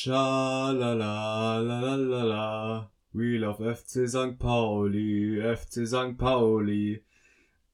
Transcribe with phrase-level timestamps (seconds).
[0.00, 2.88] Schalalalalala.
[3.14, 4.38] We love FC St.
[4.38, 6.16] Pauli, FC St.
[6.16, 7.02] Pauli.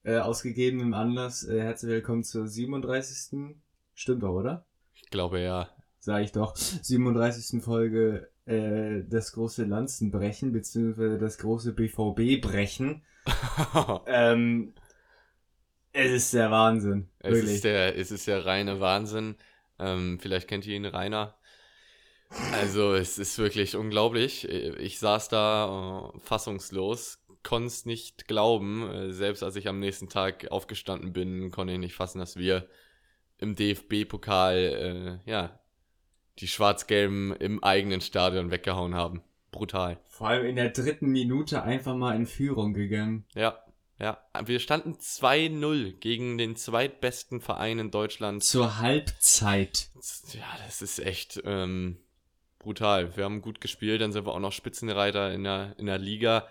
[0.05, 3.57] Äh, aus gegebenem Anlass, äh, herzlich willkommen zur 37.
[3.93, 4.65] Stimmt doch, oder?
[4.95, 5.69] Ich glaube ja.
[5.99, 6.57] Sag ich doch.
[6.57, 7.63] 37.
[7.63, 13.03] Folge äh, das große Lanzenbrechen, beziehungsweise das große BVB-Brechen.
[14.07, 14.73] ähm,
[15.93, 17.11] es ist der Wahnsinn.
[17.19, 17.57] es, Wirklich.
[17.57, 19.37] ist der, es ist der reine Wahnsinn.
[19.79, 21.37] Ähm, vielleicht kennt ihr ihn, Rainer.
[22.53, 24.49] Also, es ist wirklich unglaublich.
[24.49, 28.91] Ich saß da äh, fassungslos, konnte es nicht glauben.
[28.91, 32.69] Äh, selbst als ich am nächsten Tag aufgestanden bin, konnte ich nicht fassen, dass wir
[33.39, 35.61] im DFB-Pokal, äh, ja,
[36.41, 39.23] die Schwarz-Gelben im eigenen Stadion weggehauen haben.
[39.53, 40.01] Brutal.
[40.09, 43.25] Vor allem in der dritten Minute einfach mal in Führung gegangen.
[43.37, 43.65] Ja,
[44.01, 44.19] ja.
[44.45, 48.43] Wir standen 2-0 gegen den zweitbesten Verein in Deutschland.
[48.43, 49.91] Zur Halbzeit.
[50.33, 51.99] Ja, das ist echt ähm,
[52.65, 53.17] brutal.
[53.17, 56.47] Wir haben gut gespielt, dann sind wir auch noch Spitzenreiter in der, in der Liga.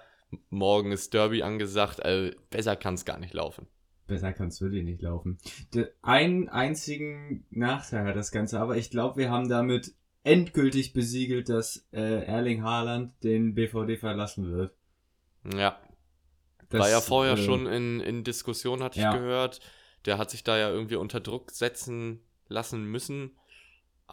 [0.50, 2.03] Morgen ist Derby angesagt.
[2.03, 3.67] Also besser kann es gar nicht laufen.
[4.08, 5.38] Besser kann es wirklich nicht laufen.
[5.73, 11.50] Der, einen einzigen Nachteil hat das Ganze, aber ich glaube, wir haben damit endgültig besiegelt,
[11.50, 14.73] dass äh, Erling Haaland den BVD verlassen wird.
[15.56, 15.78] Ja,
[16.69, 19.14] Das, war ja vorher äh, schon in, in Diskussion, hatte ich ja.
[19.14, 19.59] gehört.
[20.06, 23.38] Der hat sich da ja irgendwie unter Druck setzen lassen müssen.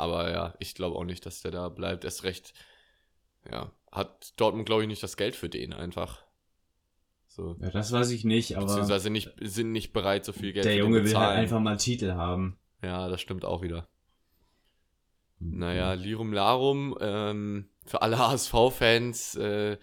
[0.00, 2.04] Aber ja, ich glaube auch nicht, dass der da bleibt.
[2.04, 2.52] Erst recht,
[3.50, 6.24] ja, hat Dortmund, glaube ich, nicht das Geld für den einfach.
[7.26, 7.56] So.
[7.60, 10.72] Ja, das weiß ich nicht, aber Beziehungsweise nicht, sind nicht bereit, so viel Geld der
[10.72, 11.28] für Junge den will bezahlen.
[11.28, 12.58] halt einfach mal Titel haben.
[12.82, 13.88] Ja, das stimmt auch wieder.
[15.38, 15.58] Mhm.
[15.58, 19.78] Naja, Lirum Larum, ähm, für alle HSV-Fans, äh,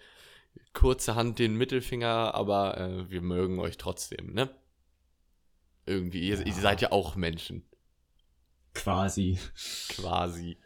[0.74, 4.50] kurze Hand den Mittelfinger, aber äh, wir mögen euch trotzdem, ne?
[5.86, 6.44] Irgendwie, ihr, Ja.
[6.44, 7.64] ihr seid ja auch Menschen,
[8.82, 9.38] Quasi.
[9.88, 10.56] quasi.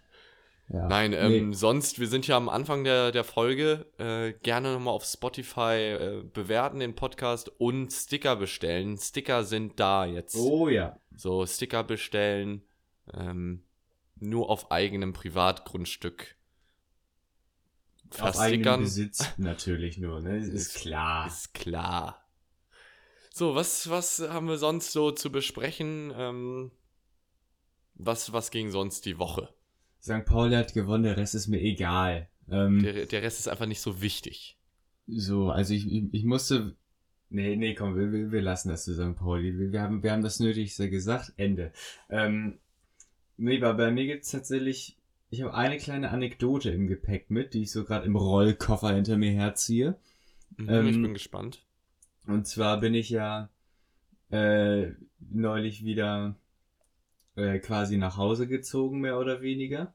[0.69, 0.87] Ja.
[0.89, 1.55] Nein, ähm, Nee.
[1.55, 6.23] sonst, wir sind ja am Anfang der, der Folge, äh, gerne nochmal auf Spotify äh,
[6.33, 8.97] bewerten den Podcast und Sticker bestellen.
[8.97, 10.37] Sticker sind da jetzt.
[10.37, 10.99] Oh ja.
[11.15, 12.63] So, Sticker bestellen,
[13.13, 13.65] ähm,
[14.17, 16.37] nur auf eigenem Privatgrundstück
[18.19, 18.81] Auf eigenem.
[18.81, 20.39] Besitz natürlich nur, ne?
[20.39, 21.27] Ist, Ist- klar.
[21.27, 22.19] Ist klar.
[23.35, 26.13] So, was, was haben wir sonst so zu besprechen?
[26.17, 26.71] Ähm,
[27.95, 29.49] was, was ging sonst die Woche?
[30.03, 30.25] St.
[30.25, 32.29] Pauli hat gewonnen, der Rest ist mir egal.
[32.51, 34.59] Ähm, Der, der Rest ist einfach nicht so wichtig.
[35.07, 36.75] so, also ich, ich, ich musste.
[37.31, 39.17] Nee, nee, komm, wir, wir, lassen das zu St.
[39.17, 39.59] Pauli.
[39.59, 41.33] Wir, wir, haben, wir haben das Nötigste gesagt.
[41.37, 41.73] Ende.
[42.11, 42.59] Ähm,
[43.37, 44.99] nee, bei, bei mir gibt's tatsächlich.
[45.31, 49.17] Ich habe eine kleine Anekdote im Gepäck mit, die ich so gerade im Rollkoffer hinter
[49.17, 49.97] mir herziehe.
[50.59, 51.65] Mhm, Ähm, ich bin gespannt.
[52.27, 53.49] Und zwar bin ich ja
[54.31, 54.89] äh,
[55.31, 56.37] neulich wieder
[57.37, 59.95] äh, quasi nach Hause gezogen, mehr oder weniger.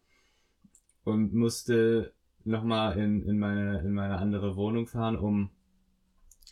[1.03, 5.49] Und musste nochmal in, in, meine, in meine andere Wohnung fahren, um,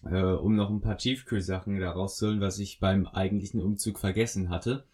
[0.03, 4.85] äh, um noch ein paar Tiefkühlsachen da rauszuholen, was ich beim eigentlichen Umzug vergessen hatte.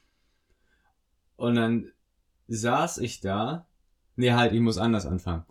[1.35, 1.91] Und dann
[2.47, 3.67] saß ich da.
[4.15, 5.45] Nee, halt, ich muss anders anfangen.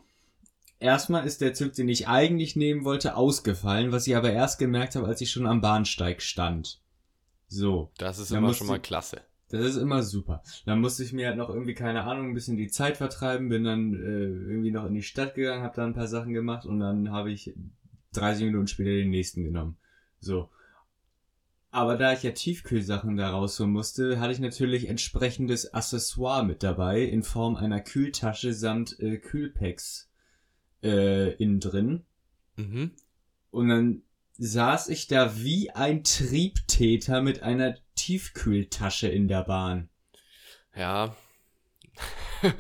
[0.79, 4.97] Erstmal ist der Zug, den ich eigentlich nehmen wollte, ausgefallen, was ich aber erst gemerkt
[4.97, 6.81] habe, als ich schon am Bahnsteig stand.
[7.49, 9.23] So, Das ist immer schon mal klasse.
[9.51, 10.43] Das ist immer super.
[10.65, 13.65] Dann musste ich mir halt noch irgendwie, keine Ahnung, ein bisschen die Zeit vertreiben, bin
[13.65, 16.81] dann äh, irgendwie noch in die Stadt gegangen, habe da ein paar Sachen gemacht und
[16.81, 17.55] dann habe ich
[18.13, 19.77] 30 Minuten später den nächsten genommen.
[20.21, 20.51] So.
[21.73, 27.03] Aber da ich ja Tiefkühlsachen da rausholen musste, hatte ich natürlich entsprechendes Accessoire mit dabei
[27.03, 30.11] in Form einer Kühltasche samt äh, Kühlpacks
[30.83, 32.05] äh, innen drin.
[32.57, 32.93] Mhm.
[33.51, 34.03] Und dann
[34.39, 39.89] saß ich da wie ein Triebtäter mit einer Tiefkühltasche in der Bahn.
[40.75, 41.15] Ja.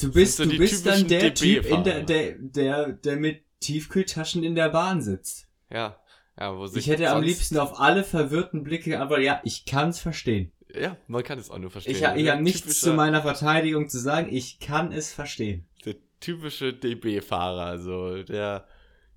[0.00, 2.04] Du bist, so du bist dann der Typ, in der, DB-Fahrer.
[2.04, 5.48] der, der, der mit Tiefkühltaschen in der Bahn sitzt.
[5.70, 5.98] Ja.
[6.38, 10.00] Ja, wo sich Ich hätte am liebsten auf alle verwirrten Blicke, aber ja, ich kann's
[10.00, 10.52] verstehen.
[10.74, 11.94] Ja, man kann es auch nur verstehen.
[11.94, 15.68] Ich, ich habe nichts zu meiner Verteidigung zu sagen, ich kann es verstehen.
[15.84, 18.66] Der typische DB-Fahrer, so, der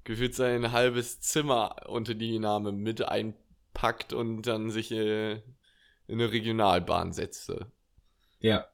[0.03, 3.01] gefühlt sein halbes Zimmer unter die Name mit
[3.77, 5.41] einpackt und dann sich äh, in
[6.09, 7.71] eine Regionalbahn setzte.
[8.39, 8.65] Ja.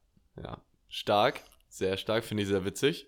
[0.42, 3.08] Ja, stark, sehr stark, finde ich sehr witzig.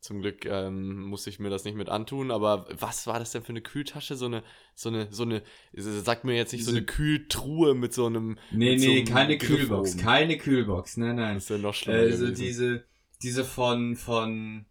[0.00, 3.42] Zum Glück ähm, musste ich mir das nicht mit antun, aber was war das denn
[3.42, 4.16] für eine Kühltasche?
[4.16, 4.42] So eine,
[4.74, 5.42] so eine, so eine,
[5.72, 8.38] sag mir jetzt nicht so eine Kühltruhe mit so einem.
[8.50, 10.02] Nee, mit so nee, einem keine Griff Kühlbox, oben.
[10.02, 11.34] keine Kühlbox, nein, nein.
[11.34, 11.98] Das ist ja noch schlimmer.
[11.98, 12.42] Also gewesen.
[12.42, 12.84] diese,
[13.22, 14.66] diese von, von,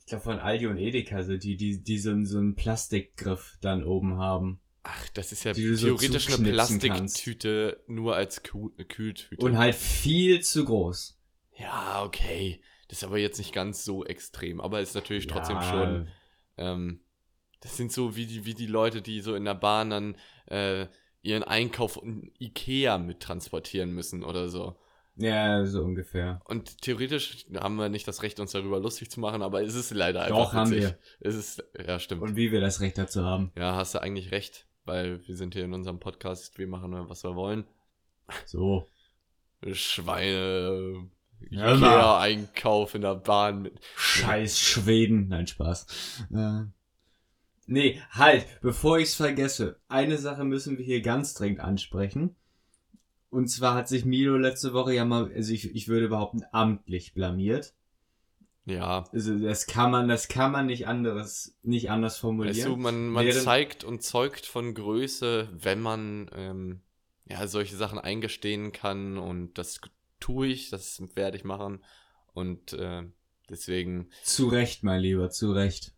[0.00, 3.84] ich glaube von Aldi und Edeka, so die, die, die so, so einen Plastikgriff dann
[3.84, 4.61] oben haben.
[4.84, 9.44] Ach, das ist ja du so theoretisch eine Plastiktüte, nur als Kühl Kühltüte.
[9.44, 11.18] Und halt viel zu groß.
[11.58, 12.60] ja, okay.
[12.88, 15.62] Das ist aber jetzt nicht ganz so extrem, aber ist natürlich trotzdem Ja.
[15.70, 16.08] schon.
[16.58, 17.00] Ähm,
[17.60, 20.88] das sind so wie die, wie die Leute, die so in der Bahn dann äh,
[21.22, 24.76] ihren Einkauf in Ikea mittransportieren müssen oder so.
[25.16, 26.40] Ja, so ungefähr.
[26.44, 29.90] Und theoretisch haben wir nicht das Recht, uns darüber lustig zu machen, aber es ist
[29.92, 30.96] leider einfach Doch, haben witzig.
[31.20, 31.28] wir.
[31.28, 32.20] Es ist, ja, stimmt.
[32.22, 33.52] Und wie wir das Recht dazu haben.
[33.56, 37.24] ja, hast du eigentlich recht, weil wir sind hier in unserem Podcast, wir machen, was
[37.24, 37.64] wir wollen.
[38.46, 38.88] So.
[39.72, 41.08] Schweine,
[41.50, 41.76] mal.
[41.76, 43.62] Ikea-Einkauf in der Bahn.
[43.62, 45.28] mit- Scheiß Schweden.
[45.28, 46.26] Nein, Spaß.
[46.34, 46.62] Äh,
[47.66, 49.80] nee, halt, bevor ich's vergesse.
[49.88, 52.34] Eine Sache müssen wir hier ganz dringend ansprechen.
[53.30, 57.14] Und zwar hat sich Milo letzte Woche ja mal, also ich, ich würde behaupten, amtlich
[57.14, 57.74] blamiert.
[58.64, 62.56] Ja, Also das kann man, das kann man nicht anderes, nicht anders formulieren.
[62.56, 66.80] Weißt du, man, man Während- zeigt und zeugt von Größe, wenn man ähm,
[67.24, 69.80] ja, solche Sachen eingestehen kann und das
[70.20, 71.84] tue ich, das werde ich machen
[72.34, 73.02] und äh,
[73.50, 75.92] deswegen, Zu Recht, mein Lieber, zu Recht.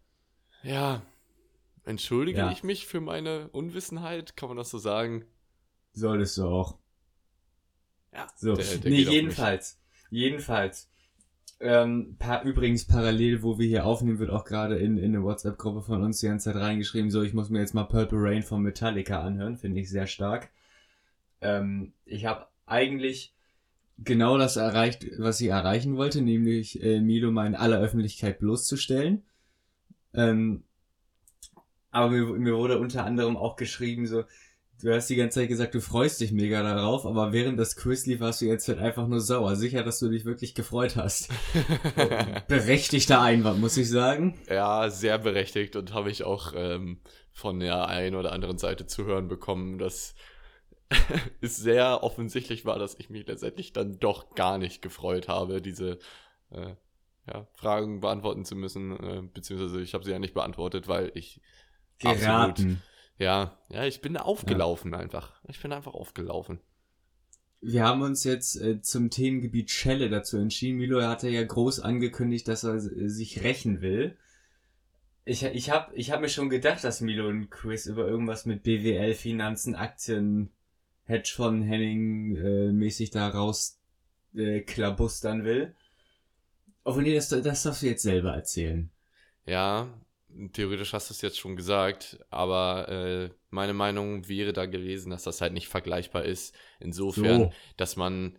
[0.63, 1.03] ja,
[1.85, 2.51] entschuldige Ja.
[2.51, 5.27] ich mich für meine Unwissenheit, kann man das so sagen?
[5.93, 6.79] Solltest du auch.
[8.11, 9.79] Ja, So, der- der nee, jedenfalls.
[10.09, 10.89] Jedenfalls.
[11.61, 15.83] Ähm, pa übrigens parallel, wo wir hier aufnehmen, wird auch gerade in, in eine WhatsApp-Gruppe
[15.83, 18.63] von uns die ganze Zeit reingeschrieben, so, ich muss mir jetzt mal Purple Rain von
[18.63, 20.51] Metallica anhören, finde ich sehr stark.
[21.41, 23.33] Ähm, ich habe eigentlich
[23.99, 29.23] genau das erreicht, was ich erreichen wollte, nämlich äh, Milo mal in aller Öffentlichkeit bloßzustellen.
[30.13, 30.65] Ähm,
[31.91, 34.25] aber mir, mir wurde unter anderem auch geschrieben, so,
[34.83, 38.07] du hast die ganze Zeit gesagt, du freust dich mega darauf, aber während das Quiz
[38.07, 39.57] lief, warst du jetzt halt einfach nur sauer.
[39.57, 41.31] Sicher, dass du dich wirklich gefreut hast.
[42.49, 44.39] Berechtigter Einwand, muss ich sagen.
[44.49, 47.01] ja, sehr berechtigt und habe ich auch ähm,
[47.33, 50.15] von der einen oder anderen Seite zu hören bekommen, dass
[51.41, 55.99] es sehr offensichtlich war, dass ich mich letztendlich dann doch gar nicht gefreut habe, diese
[56.51, 56.75] äh,
[57.27, 61.41] ja, Fragen beantworten zu müssen, äh, beziehungsweise ich habe sie ja nicht beantwortet, weil ich
[61.99, 62.83] Geraten.
[63.19, 65.41] Ja, ja, ich bin aufgelaufen einfach.
[65.49, 66.61] Ich bin einfach aufgelaufen.
[67.61, 70.79] Wir haben uns jetzt äh, zum Themengebiet Schelle dazu entschieden.
[70.79, 74.17] Milo hatte ja groß angekündigt, dass er äh, sich rächen will.
[75.25, 78.63] Ich, ich habe ich hab mir schon gedacht, dass Milo ein Quiz über irgendwas mit
[78.63, 80.51] BWL, Finanzen, Aktien,
[81.05, 83.81] Hedgefonds, Henning äh, mäßig da raus
[84.35, 85.75] äh, klabustern will.
[86.85, 88.91] Aber nee, das, das darfst du jetzt selber erzählen.
[89.47, 89.89] Ja,
[90.53, 95.23] theoretisch hast du es jetzt schon gesagt, aber äh, meine Meinung wäre da gewesen, dass
[95.25, 96.55] das halt nicht vergleichbar ist.
[96.81, 98.39] Insofern, dass man,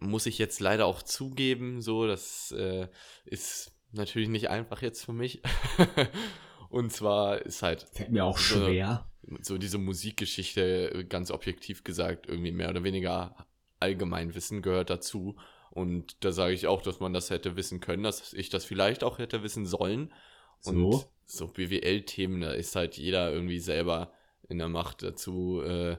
[0.00, 2.88] muss ich jetzt leider auch zugeben, so, das äh,
[3.24, 5.42] ist natürlich nicht einfach jetzt für mich.
[6.70, 8.64] Und zwar ist halt Fällt mir auch So.
[8.64, 9.06] schwer.
[9.42, 13.36] so diese Musikgeschichte, äh, ganz objektiv gesagt, irgendwie mehr oder weniger
[13.80, 15.36] Allgemeinwissen gehört dazu.
[15.70, 19.04] Und da sage ich auch, dass man das hätte wissen können, dass ich das vielleicht
[19.04, 20.12] auch hätte wissen sollen.
[20.64, 21.04] Und So.
[21.36, 24.12] So BWL-Themen, da ist halt jeder irgendwie selber
[24.48, 25.96] in der Macht dazu, äh,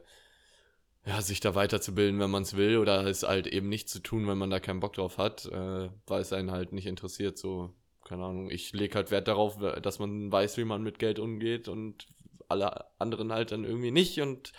[1.06, 4.28] ja, sich da weiterzubilden, wenn man es will, oder es halt eben nicht zu tun,
[4.28, 7.38] wenn man da keinen Bock drauf hat, äh, weil es einen halt nicht interessiert.
[7.38, 7.74] So,
[8.06, 11.68] keine Ahnung, ich lege halt Wert darauf, dass man weiß, wie man mit Geld umgeht
[11.68, 12.08] und
[12.48, 14.54] alle anderen halt dann irgendwie nicht und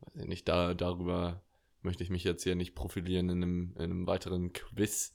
[0.00, 1.42] weiß ich nicht, da, darüber
[1.82, 5.14] möchte ich mich jetzt hier nicht profilieren in einem, in einem weiteren Quiz.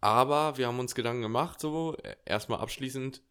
[0.00, 3.22] Aber wir haben uns Gedanken gemacht, so, äh, erstmal abschließend,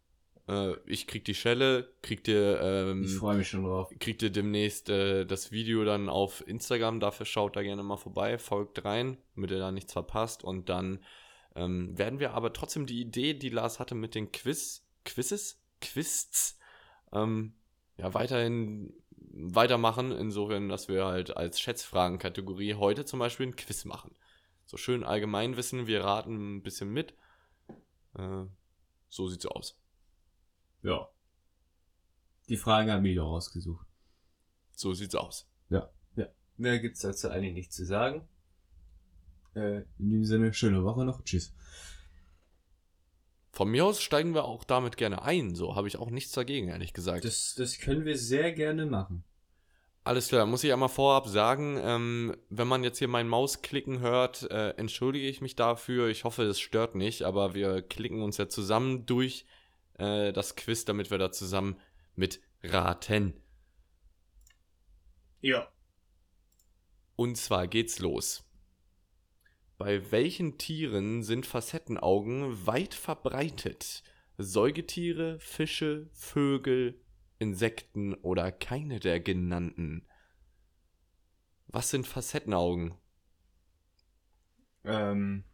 [0.48, 3.92] äh, ich krieg die Schelle, kriegt ihr, ähm, Ich freue mich schon drauf.
[3.98, 7.00] kriegt ihr demnächst äh, das Video dann auf Instagram.
[7.00, 10.44] Dafür schaut da gerne mal vorbei, folgt rein, damit ihr da nichts verpasst.
[10.44, 11.00] Und dann
[11.54, 16.58] ähm, werden wir aber trotzdem die Idee, die Lars hatte mit den Quiz, Quizzes, Quists,
[17.12, 17.54] ähm,
[17.96, 18.92] ja, weiterhin
[19.32, 20.10] weitermachen.
[20.12, 24.14] Insofern, dass wir halt als Schätzfragen-Kategorie heute zum Beispiel ein Quiz machen.
[24.70, 27.12] So schön Allgemeinwissen, wir raten ein bisschen mit.
[28.16, 28.44] Äh,
[29.08, 29.76] so sieht's aus.
[30.84, 31.08] Ja.
[32.48, 33.84] Die Frage hat Milo rausgesucht.
[34.76, 35.50] So sieht's aus.
[36.56, 38.28] Mehr gibt's dazu eigentlich nicht zu sagen.
[39.56, 41.24] Äh, in diesem Sinne, schöne Woche noch.
[41.24, 41.52] Tschüss.
[43.50, 45.56] Von mir aus steigen wir auch damit gerne ein.
[45.56, 47.24] So habe ich auch nichts dagegen, ehrlich gesagt.
[47.24, 49.24] Das, das können wir sehr gerne machen.
[50.02, 54.50] Alles klar, muss ich einmal vorab sagen, ähm, wenn man jetzt hier mein Mausklicken hört,
[54.50, 56.08] äh, entschuldige ich mich dafür.
[56.08, 59.44] Ich hoffe, es stört nicht, aber wir klicken uns ja zusammen durch
[59.98, 61.76] äh, das Quiz, damit wir da zusammen
[62.16, 63.34] mit raten.
[65.42, 65.68] Ja.
[67.16, 68.50] Und zwar geht's los.
[69.76, 74.02] Bei welchen Tieren sind Facettenaugen weit verbreitet?
[74.38, 77.00] Säugetiere, Fische, Vögel,
[77.40, 80.06] Insekten oder keine der genannten?
[81.68, 82.94] Was sind Facettenaugen?
[84.84, 85.44] Ähm,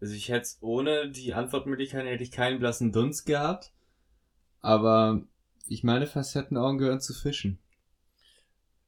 [0.00, 3.72] Also ich hätte ohne die Antwortmöglichkeiten hätte ich keinen blassen Dunst gehabt.
[4.62, 5.22] Aber
[5.68, 7.58] ich meine, Facettenaugen gehören zu Fischen.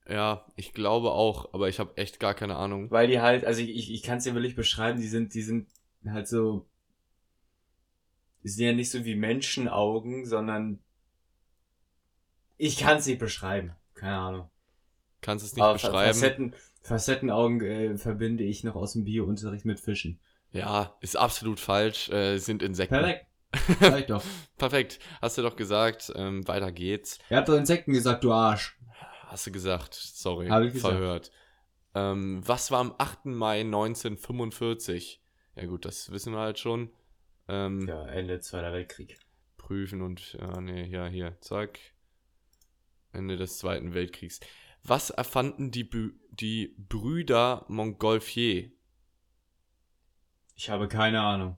[0.08, 2.90] Ja, ich glaube auch, aber ich habe echt gar keine Ahnung.
[2.90, 5.68] Weil die halt, also ich, ich kann es dir wirklich beschreiben, die sind, die sind
[6.04, 6.66] halt so.
[8.44, 10.80] Die sind ja nicht so wie Menschenaugen, sondern
[12.62, 13.74] ich kann es nicht beschreiben.
[13.94, 14.50] Keine Ahnung.
[15.20, 16.14] Kannst es nicht Aber beschreiben.
[16.14, 20.20] Facetten, Facettenaugen äh, verbinde ich noch aus dem Biounterricht mit Fischen.
[20.52, 22.08] Ja, ist absolut falsch.
[22.10, 22.94] Äh, sind Insekten.
[22.94, 23.26] Perfekt.
[23.80, 24.24] Sag doch.
[24.58, 24.98] Perfekt.
[25.20, 26.12] Hast du doch gesagt.
[26.14, 27.18] Ähm, weiter geht's.
[27.28, 28.78] Er hat doch Insekten gesagt, du Arsch.
[29.26, 29.94] Hast du gesagt.
[29.94, 30.48] Sorry.
[30.48, 30.94] Hab ich gesagt.
[30.94, 31.30] Verhört.
[31.94, 33.26] Ähm, was war am 8.
[33.26, 35.20] Mai 1945?
[35.56, 36.90] Ja gut, das wissen wir halt schon.
[37.48, 39.18] Ähm, Ja, Ende Zweiter Weltkrieg.
[39.58, 41.78] Prüfen und, ja, nee, ja, hier, zack.
[43.12, 44.40] Ende des Zweiten Weltkriegs.
[44.82, 48.70] Was erfanden die, Bü die Brüder Montgolfier?
[50.56, 51.56] Ich habe keine Ahnung.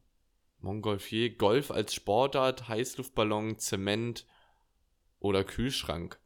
[0.61, 4.27] Montgolfier, Golf als Sportart, Heißluftballon, Zement
[5.21, 6.19] oder Kühlschrank.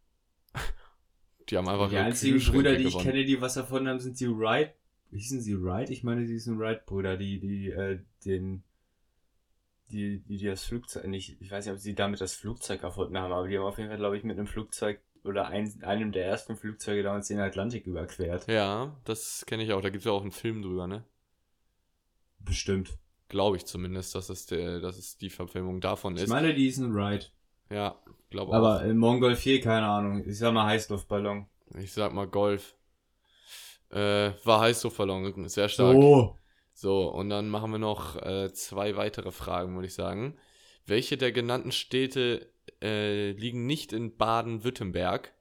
[1.49, 4.29] Die haben einfach die einzigen Brüder, die ich kenne, die was erfunden haben, sind die
[4.29, 4.75] Wright.
[5.11, 5.89] Wie hießen sie Wright?
[5.89, 8.63] Ich meine, die sind Wright-Brüder, die, die, äh, den,
[9.91, 13.17] die, die, die das Flugzeug, nicht, ich weiß nicht, ob sie damit das Flugzeug erfunden
[13.17, 16.13] haben, aber die haben auf jeden Fall, glaube ich, mit einem Flugzeug oder ein, einem
[16.13, 18.47] der ersten Flugzeuge damals den Atlantik überquert.
[18.49, 19.81] Ja, das kenne ich auch.
[19.81, 21.05] Da gibt es ja auch einen Film drüber, ne?
[22.41, 22.99] Bestimmt.
[23.29, 26.29] Glaube ich zumindest, dass es, der, dass es die Verfilmung davon Ich ist.
[26.31, 27.33] meine, die sind Wright.
[27.71, 27.99] ja,
[28.31, 28.57] glaube auch.
[28.57, 30.25] Aber in Mongolfier, keine Ahnung.
[30.27, 31.47] Ich sag mal Heißluftballon.
[31.79, 32.75] Ich sag mal Golf.
[33.91, 35.95] Äh, war Heißluftballon, sehr stark.
[35.95, 36.39] So.
[36.75, 40.39] So, und dann machen wir noch äh, zwei weitere Fragen, würde ich sagen.
[40.87, 42.51] Welche der genannten Städte
[42.83, 45.33] äh, liegen nicht in Baden-Württemberg?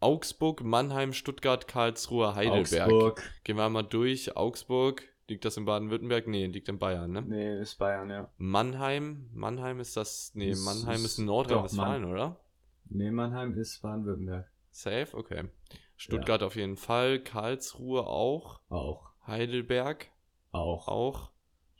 [0.00, 2.90] Augsburg, Mannheim, Stuttgart, Karlsruhe, Heidelberg.
[2.90, 3.22] Augsburg.
[3.44, 4.36] Gehen wir mal durch.
[4.36, 6.26] Augsburg, liegt das in Baden-Württemberg?
[6.26, 7.22] Nee, liegt in Bayern, ne?
[7.22, 8.30] Nee, ist Bayern, ja.
[8.36, 12.38] Mannheim, Mannheim ist das, nee, Das Mannheim ist- ist in Nordrhein-Westfalen, oder?
[12.88, 14.50] Nee, Mannheim ist Baden-Württemberg.
[14.70, 15.44] Safe, okay.
[15.96, 19.10] Stuttgart auf jeden Fall, Karlsruhe auch, Auch.
[19.26, 20.08] Heidelberg
[20.52, 20.88] Auch.
[20.88, 21.30] auch.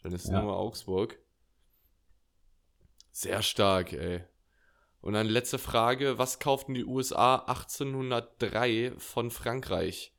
[0.02, 0.40] Dann ist Ja.
[0.40, 1.18] nur Augsburg.
[3.18, 4.22] Sehr stark, ey.
[5.00, 10.14] Und dann letzte Frage: Was kauften die USA 1803 von Frankreich?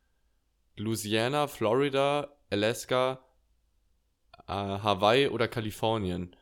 [0.76, 3.24] Louisiana, Florida, Alaska,
[4.48, 6.36] äh, Hawaii oder Kalifornien?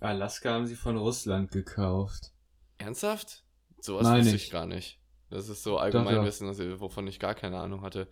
[0.00, 2.32] Alaska haben sie von Russland gekauft.
[2.78, 3.44] Ernsthaft?
[3.78, 4.44] Sowas Nein, wusste nicht.
[4.46, 4.98] ich gar nicht.
[5.28, 6.56] Das ist so Allgemeinwissen, doch.
[6.56, 8.08] das ich- wovon ich gar keine Ahnung hatte.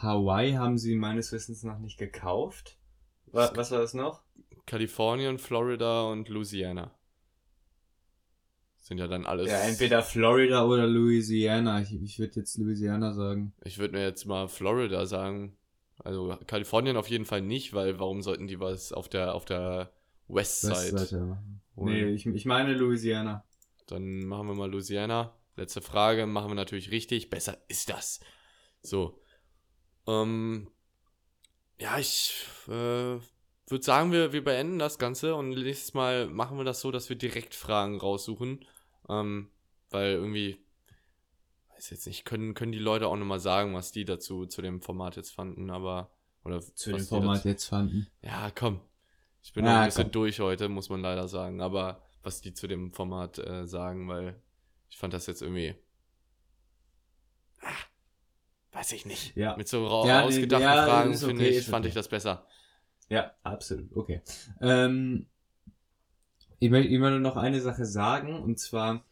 [0.00, 2.78] Hawaii haben sie meines Wissens nach nicht gekauft.
[3.26, 4.22] Wa was war das noch?
[4.66, 6.94] Kalifornien, Florida und Louisiana.
[8.84, 9.50] Sind ja dann alles.
[9.50, 11.80] Ja, entweder Florida oder Louisiana.
[11.80, 13.54] Ich, ich würde jetzt Louisiana sagen.
[13.64, 15.56] Ich würde mir jetzt mal Florida sagen.
[16.02, 19.90] Also Kalifornien auf jeden Fall nicht, weil warum sollten die was auf der auf der
[20.28, 20.74] Westside?
[20.74, 21.62] Westseite machen.
[21.76, 21.94] holen?
[21.94, 23.44] Nee, ich, ich meine Louisiana.
[23.86, 25.34] Dann machen wir mal Louisiana.
[25.56, 27.30] Letzte Frage, machen wir natürlich richtig.
[27.30, 28.20] Besser ist das.
[28.82, 29.18] So.
[30.06, 30.68] Ähm,
[31.78, 33.18] ja, ich äh,
[33.70, 37.08] würde sagen, wir, wir beenden das Ganze und nächstes Mal machen wir das so, dass
[37.08, 38.64] wir direkt Fragen raussuchen.
[39.08, 39.50] Ähm,
[39.90, 40.58] weil irgendwie,
[41.74, 44.80] weiß jetzt nicht, können, können die Leute auch nochmal sagen, was die dazu zu dem
[44.82, 46.10] Format jetzt fanden, aber.
[46.44, 48.06] Oder Zu dem Format dazu- jetzt fanden.
[48.22, 48.80] ja, komm.
[49.42, 50.12] Ich bin Ja, noch ein bisschen komm.
[50.12, 51.60] durch heute, muss man leider sagen.
[51.60, 54.40] Aber was die zu dem Format äh, sagen, weil
[54.90, 55.74] ich fand das jetzt irgendwie.
[57.60, 57.68] Ah,
[58.72, 59.36] weiß ich nicht.
[59.36, 59.56] Ja.
[59.56, 61.88] Mit so Ja, nee, ausgedachten ja, Fragen, ist finde okay, ich, fand okay.
[61.88, 62.46] ich das besser.
[63.08, 63.94] Ja, absolut.
[63.96, 64.22] Okay.
[64.60, 65.26] Ähm,
[66.58, 69.04] ich möchte immer nur noch eine Sache sagen, und zwar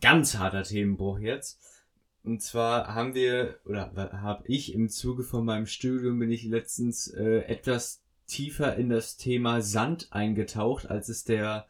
[0.00, 1.60] ganz harter Themenbruch jetzt.
[2.24, 7.08] Und zwar haben wir, oder habe ich im Zuge von meinem Studium, bin ich letztens
[7.08, 11.66] äh, etwas tiefer in das Thema Sand eingetaucht, als es der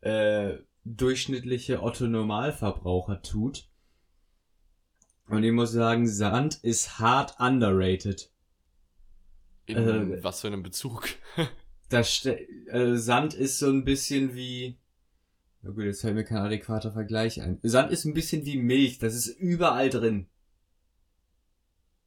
[0.00, 3.68] äh, durchschnittliche Otto-Normalverbraucher tut.
[5.28, 8.30] Und ich muss sagen, Sand ist hart underrated.
[9.68, 11.08] In Äh, was für einem Bezug.
[11.90, 14.76] Das äh, Sand ist so ein bisschen wie.
[15.62, 17.58] Na gut, jetzt fällt mir kein adäquater Vergleich ein.
[17.62, 20.26] Sand ist ein bisschen wie Milch, das ist überall drin.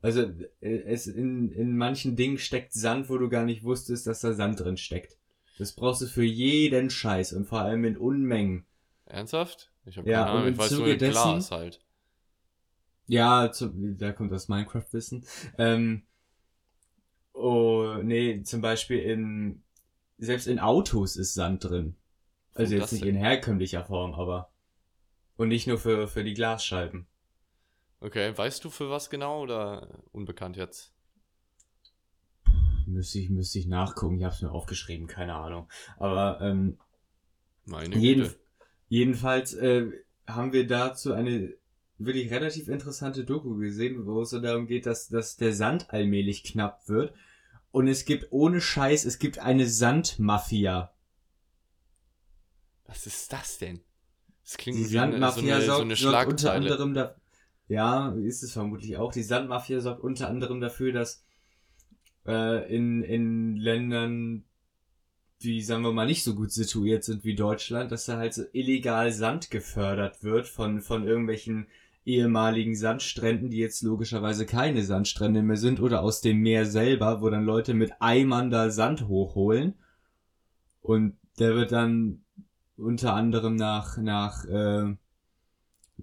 [0.03, 0.21] Also
[0.61, 4.33] äh, es in, in manchen Dingen steckt Sand, wo du gar nicht wusstest, dass da
[4.33, 5.17] Sand drin steckt.
[5.57, 8.65] Das brauchst du für jeden Scheiß und vor allem in Unmengen.
[9.05, 9.71] Ernsthaft?
[9.85, 11.81] Ich habe Ja, keine Ahnung, ich weiß nur Zuge mit dessen- Glas halt.
[13.07, 15.25] Ja, zu, da kommt das Minecraft-Wissen.
[15.57, 16.03] Ähm,
[17.33, 19.63] oh, nee, zum Beispiel in,
[20.17, 21.95] selbst in Autos ist Sand drin.
[22.53, 24.51] Also jetzt nicht in herkömmlicher Form, aber.
[25.37, 27.07] Und nicht nur für, für die Glasscheiben.
[27.99, 30.93] Okay, weißt du für was genau oder unbekannt jetzt?
[32.85, 35.69] Müsste ich, müsste ich nachgucken, ich habe es mir aufgeschrieben, keine Ahnung.
[35.97, 36.77] Aber ähm,
[37.65, 38.33] Meine jeden,
[38.89, 39.91] jedenfalls äh,
[40.27, 41.53] haben wir dazu eine
[42.05, 46.43] wirklich relativ interessante Doku gesehen, wo es so darum geht, dass, dass der Sand allmählich
[46.43, 47.13] knapp wird.
[47.71, 50.93] Und es gibt ohne Scheiß, es gibt eine Sandmafia.
[52.85, 53.81] Was ist das denn?
[54.43, 57.15] Das klingt Die wie eine, so Sandmafia eine, so sorgt, eine sorgt unter anderem da,
[57.67, 59.13] ja, ist es vermutlich auch.
[59.13, 61.23] Die Sandmafia sorgt unter anderem dafür, dass
[62.27, 64.43] äh, in, in Ländern,
[65.41, 68.43] die, sagen wir mal, nicht so gut situiert sind wie Deutschland, dass da halt so
[68.51, 71.67] illegal Sand gefördert wird von, von irgendwelchen
[72.05, 77.29] ehemaligen Sandstränden, die jetzt logischerweise keine Sandstrände mehr sind oder aus dem Meer selber, wo
[77.29, 79.75] dann Leute mit Eimern da Sand hochholen.
[80.81, 82.23] Und der wird dann
[82.77, 84.95] unter anderem nach, nach äh,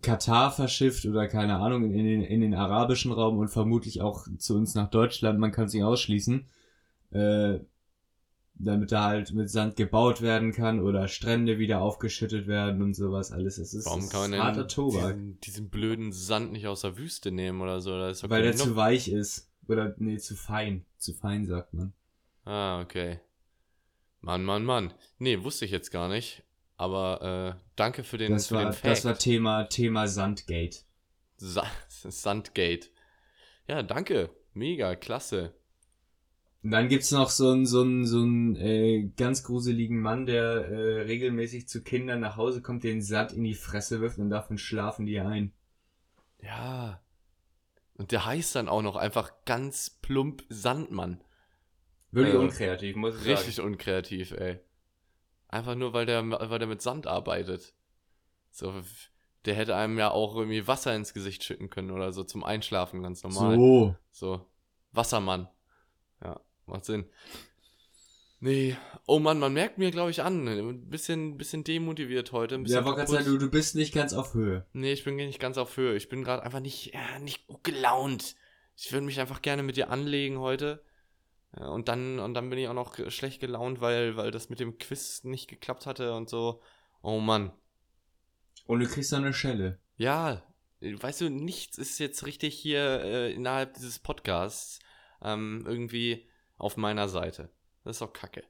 [0.02, 4.56] Katar verschifft oder keine Ahnung, in den, in den arabischen Raum und vermutlich auch zu
[4.56, 6.46] uns nach Deutschland, man kann es nicht ausschließen,
[7.10, 7.58] äh,
[8.58, 13.32] damit da halt mit Sand gebaut werden kann oder Strände wieder aufgeschüttet werden und sowas
[13.32, 13.58] alles.
[13.58, 16.98] Es ist, Warum es kann man harter Tobak, diesen, diesen blöden Sand nicht aus der
[16.98, 17.90] Wüste nehmen oder so?
[17.90, 19.50] Doch weil der zu weich ist.
[19.68, 20.86] Oder, nee, zu fein.
[20.96, 21.92] Zu fein, sagt man.
[22.44, 23.20] Ah, okay.
[24.20, 24.94] Mann, Mann, Mann.
[25.18, 26.42] Nee, wusste ich jetzt gar nicht.
[26.76, 28.86] Aber äh, danke für den, Das für war, den Fact.
[28.86, 30.78] das war Thema, Thema Sandgate.
[31.36, 32.90] Sa Sandgate.
[33.66, 34.30] Ja, danke.
[34.54, 35.54] Mega, klasse.
[36.62, 40.42] Und dann gibt's noch so einen, so einen, so einen äh, ganz gruseligen Mann, der
[40.68, 44.58] äh, regelmäßig zu Kindern nach Hause kommt, den Sand in die Fresse wirft und davon
[44.58, 45.52] schlafen die ein.
[46.42, 47.00] Ja.
[47.94, 51.22] Und der heißt dann auch noch einfach ganz plump Sandmann.
[52.10, 53.68] Wirklich Äh, unkreativ, muss ich Richtig sagen.
[53.68, 54.60] unkreativ, ey.
[55.48, 57.74] Einfach nur, weil der, weil der mit Sand arbeitet.
[58.50, 58.74] So,
[59.44, 63.02] der hätte einem ja auch irgendwie Wasser ins Gesicht schütten können oder so zum Einschlafen,
[63.02, 63.56] ganz normal.
[63.56, 63.96] So.
[64.10, 64.46] So,
[64.92, 65.48] Wassermann.
[66.68, 67.06] Macht Sinn.
[68.40, 70.46] Nee, oh Mann, man merkt mir, glaube ich, an.
[70.46, 72.54] Ein bisschen, bisschen demotiviert heute.
[72.54, 73.08] Ein bisschen Ja, kaputt.
[73.08, 74.64] sagen, du, du bist nicht ganz auf Höhe.
[74.72, 75.96] Nee, ich bin nicht ganz auf Höhe.
[75.96, 78.36] Ich bin gerade einfach nicht, ja, nicht gut gelaunt.
[78.76, 80.84] Ich würde mich einfach gerne mit dir anlegen heute.
[81.58, 84.60] Ja, und dann, und dann bin ich auch noch schlecht gelaunt, weil, weil das mit
[84.60, 86.62] dem Quiz nicht geklappt hatte und so.
[87.02, 87.50] Oh Mann.
[88.66, 89.80] Und du kriegst dann eine Schelle.
[89.96, 90.44] Ja,
[90.80, 94.78] weißt du, nichts ist jetzt richtig hier äh, innerhalb dieses Podcasts
[95.22, 96.28] ähm, irgendwie
[96.58, 97.50] auf meiner Seite.
[97.84, 98.44] Das ist doch Kacke.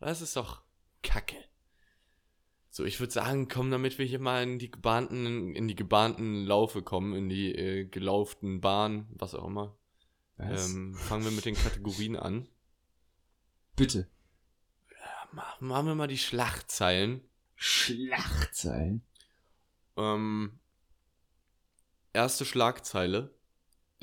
[0.00, 0.62] Das ist doch
[1.02, 1.36] Kacke.
[2.70, 6.44] So, ich würde sagen, komm, damit wir hier mal in die gebahnten, in die gebahnten
[6.46, 9.76] Laufe kommen, in die äh, gelauften Bahnen, was auch immer.
[10.38, 10.70] Was?
[10.70, 12.48] Ähm, fangen wir mit den Kategorien an.
[13.76, 14.08] Bitte.
[15.32, 17.22] Ma- Machen wir mal die Schlachtzeilen.
[17.56, 19.06] Schlachtzeilen.
[19.96, 20.58] Ähm,
[22.14, 23.34] erste Schlagzeile.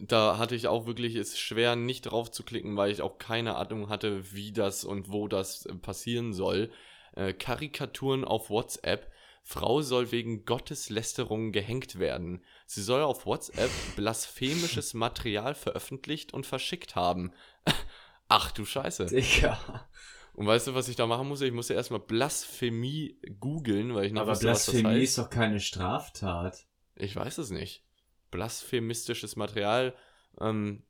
[0.01, 3.55] Da hatte ich auch wirklich es schwer, nicht drauf zu klicken, weil ich auch keine
[3.55, 6.71] Ahnung hatte, wie das und wo das äh, passieren soll.
[7.15, 9.12] Äh, Karikaturen auf WhatsApp.
[9.43, 12.43] Frau soll wegen Gotteslästerung gehängt werden.
[12.67, 17.31] Sie soll auf WhatsApp blasphemisches Material veröffentlicht und verschickt haben.
[18.27, 19.07] Ach du Scheiße.
[19.07, 19.88] Digga.
[20.33, 21.47] Und weißt du, was ich da machen musste?
[21.47, 25.03] Ich musste erstmal Blasphemie googeln, weil ich nicht Aber wusste, was das Blasphemie heißt.
[25.03, 26.65] ist doch keine Straftat.
[26.95, 27.83] Ich weiß es nicht.
[28.32, 29.94] Blasphemistisches Material.
[30.39, 30.84] Ähm,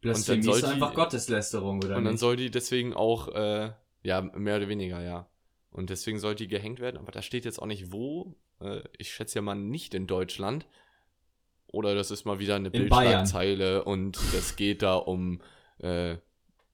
[0.00, 2.20] Blasphemie soll ist die- einfach Gotteslästerung, oder und dann nicht?
[2.20, 3.72] soll die deswegen auch, äh,
[4.02, 5.28] ja, mehr oder weniger, ja.
[5.70, 8.36] Und deswegen soll die gehängt werden, aber da steht jetzt auch nicht wo.
[8.60, 10.66] Äh, ich schätze ja mal nicht in Deutschland.
[11.66, 12.70] Oder das ist mal wieder eine.
[12.70, 15.42] Bildschlagzeile und das geht da um
[15.78, 16.16] äh,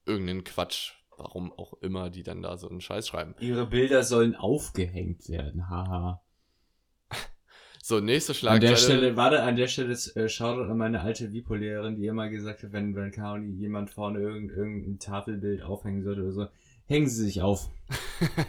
[0.06, 0.92] irgendeinen Quatsch.
[1.16, 3.34] Warum auch immer die dann da so einen Scheiß schreiben.
[3.40, 6.21] Ihre Bilder sollen aufgehängt werden, haha.
[7.92, 8.70] So, nächste An Schlagzeile.
[8.70, 12.62] der Stelle, warte, an der Stelle äh, Shoutout an meine alte Vipo-Lehrerin, die immer gesagt
[12.62, 16.46] hat, wenn, wenn Kaoni jemand vorne irgend, irgendein Tafelbild aufhängen sollte oder so,
[16.86, 17.68] hängen sie sich auf.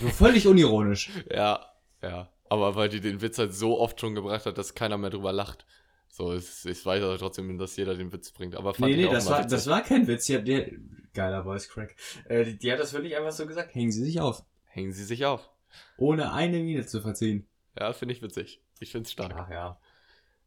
[0.00, 1.10] So völlig unironisch.
[1.30, 1.66] Ja,
[2.02, 2.30] ja.
[2.48, 5.32] Aber weil die den Witz halt so oft schon gebracht hat, dass keiner mehr drüber
[5.32, 5.66] lacht.
[6.08, 8.54] So, es, ich weiß aber trotzdem, dass jeder den Witz bringt.
[8.54, 9.50] Aber fand Nee, nee, auch das war, witzig.
[9.50, 10.26] das war kein Witz.
[10.26, 10.78] Die hat, die,
[11.14, 11.94] geiler Voice Crack.
[12.26, 13.74] Äh, die, die hat das wirklich einfach so gesagt.
[13.74, 14.44] Hängen sie sich auf.
[14.64, 15.48] Hängen sie sich auf.
[15.98, 17.46] Ohne eine Miene zu verziehen.
[17.78, 18.60] Ja, finde ich witzig.
[18.80, 19.34] Ich finde es stark.
[19.36, 19.80] Ach ja.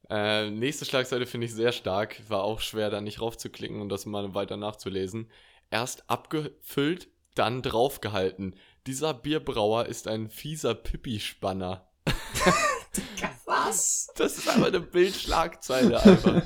[0.09, 2.21] Äh, nächste Schlagseite finde ich sehr stark.
[2.29, 5.29] War auch schwer, da nicht raufzuklicken und das mal weiter nachzulesen.
[5.71, 8.55] Erst abgefüllt, dann draufgehalten.
[8.85, 11.87] Dieser Bierbrauer ist ein fieser Pipi-Spanner.
[13.45, 14.11] Was?
[14.15, 16.43] Das ist einfach eine Bildschlagzeile einfach.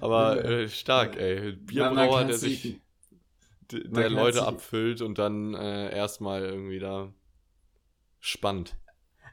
[0.00, 1.52] Aber äh, stark, ey.
[1.52, 2.80] Bierbrauer, der sich
[3.70, 7.12] der Leute abfüllt und dann äh, erstmal irgendwie da
[8.20, 8.76] spannt.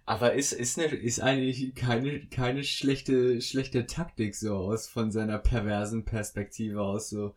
[0.05, 5.39] Aber ist, ist, ne, ist eigentlich keine, keine schlechte, schlechte Taktik so aus von seiner
[5.39, 7.35] perversen Perspektive aus so.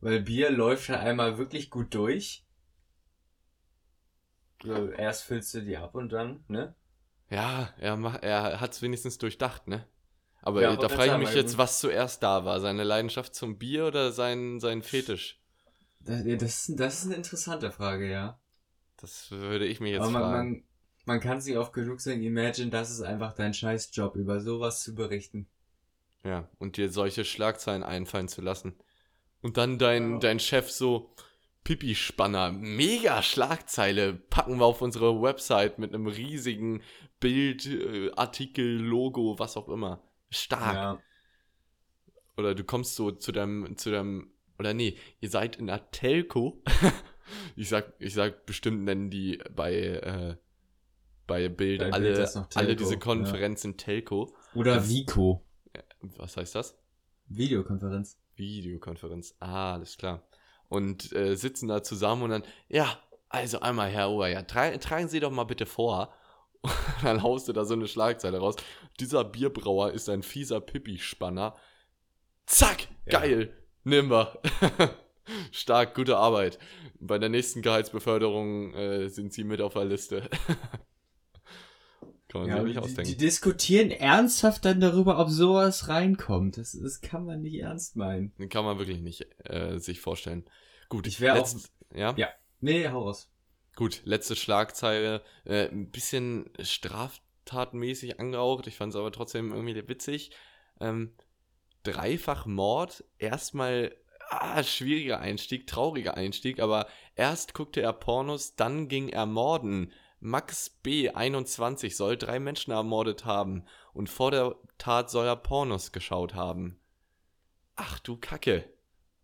[0.00, 2.44] Weil Bier läuft ja einmal wirklich gut durch.
[4.62, 6.74] So, erst füllst du die ab und dann, ne?
[7.30, 9.86] Ja, er, mach, er hat es wenigstens durchdacht, ne?
[10.42, 12.60] Aber Ja, da frage ich mich jetzt, was zuerst da war.
[12.60, 15.38] Seine Leidenschaft zum Bier oder sein, sein Fetisch?
[16.00, 18.38] Das, das, das ist eine interessante Frage, ja.
[18.98, 20.50] Das würde ich mir jetzt man, fragen.
[20.52, 20.64] man,
[21.04, 24.94] man kann sich oft genug sagen, imagine, das ist einfach dein Scheißjob, über sowas zu
[24.94, 25.46] berichten.
[26.24, 28.74] Ja, und dir solche Schlagzeilen einfallen zu lassen.
[29.42, 30.18] Und dann dein, Ja.
[30.18, 31.14] dein Chef so,
[31.64, 36.82] Pipi-Spanner, mega Schlagzeile, packen wir auf unsere Website mit einem riesigen
[37.20, 40.02] Bild, äh, Artikel, Logo, was auch immer.
[40.30, 40.74] Stark.
[40.74, 41.02] Ja.
[42.36, 46.62] Oder du kommst so zu deinem, zu deinem, oder nee, ihr seid in der Telco.
[47.56, 50.36] ich sag, ich sag bestimmt nennen die bei, äh,
[51.30, 52.98] bei Bild Bei Bild alle, noch alle diese ja.
[52.98, 54.34] Konferenzen Telco.
[54.54, 55.46] Oder Das- Vico.
[56.16, 56.76] Was heißt das?
[57.28, 58.18] Videokonferenz.
[58.34, 59.36] Videokonferenz.
[59.38, 60.26] Ah, alles klar.
[60.68, 65.20] Und äh, sitzen da zusammen und dann, ja, also einmal, Herr Oberjahr, tra tragen Sie
[65.20, 66.12] doch mal bitte vor.
[66.62, 66.72] Und
[67.04, 68.56] dann haust du da so eine Schlagzeile raus.
[68.98, 71.56] Dieser Bierbrauer ist ein fieser Pipi-Spanner.
[72.46, 73.20] Zack, Ja.
[73.20, 74.38] geil, nimm wir.
[75.52, 76.58] Stark, gute Arbeit.
[76.98, 80.28] Bei der nächsten Gehaltsbeförderung äh, sind Sie mit auf der Liste.
[82.30, 83.10] Kann man Ja, sich nicht die, ausdenken.
[83.10, 86.56] die diskutieren ernsthaft dann darüber, ob sowas reinkommt.
[86.58, 88.32] Das, das kann man nicht ernst meinen.
[88.48, 90.44] Kann man wirklich nicht äh, sich vorstellen.
[90.88, 91.48] Gut, Ich wär auch-
[91.94, 92.14] ja?
[92.16, 92.28] Ja.
[92.60, 93.30] Nee, hau raus.
[93.74, 95.22] Gut, letzte Schlagzeile.
[95.44, 98.66] Äh, ein bisschen straftatmäßig angehaucht.
[98.66, 100.30] Ich fand es aber trotzdem irgendwie witzig.
[100.80, 101.12] Ähm,
[101.82, 103.04] dreifach Mord.
[103.18, 103.94] Erstmal
[104.30, 106.60] ah, schwieriger Einstieg, trauriger Einstieg.
[106.60, 109.92] Aber erst guckte er Pornos, dann ging er morden.
[110.20, 111.10] Max B.
[111.10, 113.64] 21 soll drei Menschen ermordet haben.
[113.92, 116.78] Und vor der Tat soll er Pornos geschaut haben.
[117.76, 118.64] Ach du Kacke.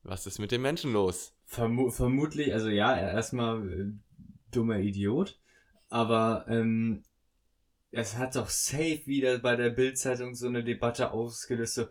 [0.03, 1.35] Was ist mit den Menschen los?
[1.45, 3.93] Vermu vermutlich, also ja, erstmal äh,
[4.51, 5.39] dummer Idiot,
[5.89, 7.03] aber ähm,
[7.91, 11.87] es hat doch safe wieder bei der Bildzeitung so eine Debatte ausgelöst, so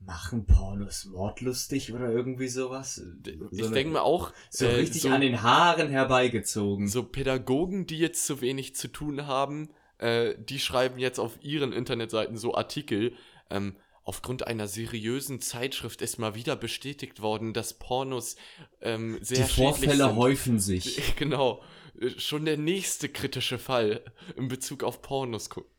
[0.00, 3.02] machen Pornos mordlustig oder irgendwie sowas.
[3.26, 6.88] Ich so eine- denke mir auch, so äh, richtig so- an den Haaren herbeigezogen.
[6.88, 11.72] So Pädagogen, die jetzt zu wenig zu tun haben, äh, die schreiben jetzt auf ihren
[11.72, 13.12] Internetseiten so Artikel.
[13.50, 18.36] Ähm, aufgrund einer seriösen Zeitschrift ist mal wieder bestätigt worden, dass Pornos
[18.80, 20.16] ähm, sehr Die Vorfälle sind.
[20.16, 21.14] häufen sich.
[21.16, 21.60] Genau.
[22.00, 24.02] Äh, Schon der nächste kritische Fall
[24.36, 25.50] in Bezug auf Pornos.
[25.50, 25.70] gucken.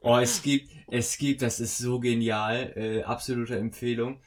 [0.00, 4.20] Oh, es gibt, es gibt, das ist so genial, äh, absolute Empfehlung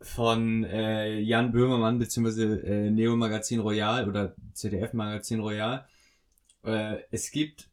[0.00, 5.86] von äh, Jan Böhmermann beziehungsweise äh, Neo Magazin Royal oder ZDF Magazin Royal.
[6.62, 7.68] Äh, es gibt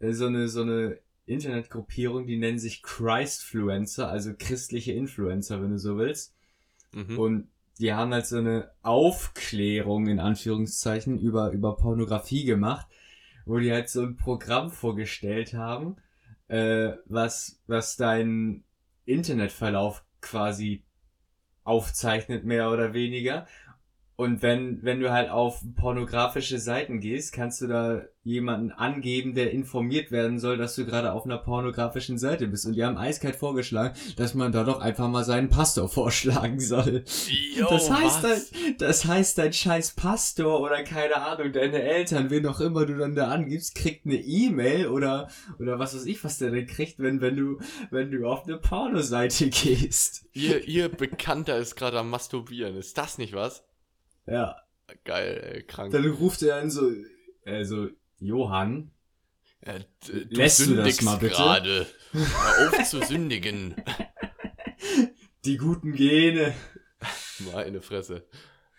[0.00, 5.78] äh, so eine so eine Internetgruppierung, die nennen sich Christfluencer, also christliche Influencer, wenn du
[5.78, 6.34] so willst.
[6.92, 7.18] Mhm.
[7.18, 12.86] Und die haben halt so eine Aufklärung in Anführungszeichen über, über Pornografie gemacht,
[13.46, 15.96] wo die halt so ein Programm vorgestellt haben,
[16.50, 18.64] äh, was, was deinen
[19.06, 20.82] Internetverlauf quasi
[21.62, 23.46] aufzeichnet, mehr oder weniger.
[24.20, 29.50] Und wenn, wenn du halt auf pornografische Seiten gehst, kannst du da jemanden angeben, der
[29.50, 32.66] informiert werden soll, dass du gerade auf einer pornografischen Seite bist.
[32.66, 37.04] Und die haben eiskalt vorgeschlagen, dass man da doch einfach mal seinen Pastor vorschlagen soll.
[37.56, 38.50] Jo, das heißt, was?
[38.50, 42.98] dein, das heißt, dein scheiß Pastor oder keine Ahnung, deine Eltern, wen auch immer du
[42.98, 45.28] dann da angibst, kriegt eine E-Mail oder,
[45.58, 47.58] oder was weiß ich, was der denn kriegt, wenn, wenn du,
[47.90, 50.26] wenn du auf eine Pornoseite gehst.
[50.34, 52.76] Ihr, ihr Bekannter ist gerade am Masturbieren.
[52.76, 53.64] Ist das nicht was?
[54.26, 54.56] Ja.
[55.04, 55.92] Geil, ey, krank.
[55.92, 56.90] Dann ruft er an so,
[57.44, 58.90] also, Johann,
[59.64, 61.34] Ja, du Lässt du das mal bitte?
[61.34, 61.86] gerade.
[62.12, 63.74] Hör auf zu sündigen.
[65.44, 66.54] die guten Gene.
[67.52, 68.26] Meine Fresse.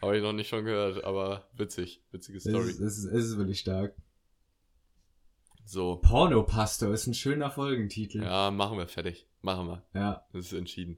[0.01, 2.03] Habe ich noch nicht schon gehört, aber witzig.
[2.11, 2.69] Witzige Es Story.
[2.71, 3.95] ist, es, ist, es ist wirklich stark.
[5.63, 5.97] So.
[5.97, 8.23] Pornopastor ist ein schöner Folgentitel.
[8.23, 9.27] Ja, machen wir fertig.
[9.41, 9.85] Machen wir.
[9.93, 10.25] ja.
[10.33, 10.97] Das ist entschieden.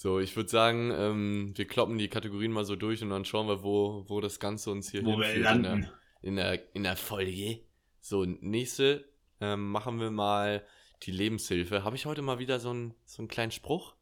[0.00, 3.48] So, ich würde sagen, ähm, wir kloppen die Kategorien mal so durch und dann schauen
[3.48, 5.90] wir, wo, wo das Ganze uns hier Wo wir hinführt landen.
[6.22, 7.62] In, der, in, der, in der Folge.
[7.98, 9.08] So, nächste
[9.40, 10.64] ähm, machen wir mal
[11.02, 11.82] die Lebenshilfe.
[11.82, 13.96] Habe ich heute mal wieder so, ein, so einen kleinen Spruch?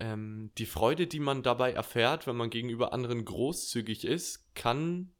[0.00, 5.12] Ähm, die Freude, die man dabei erfährt, wenn man gegenüber anderen großzügig ist, kann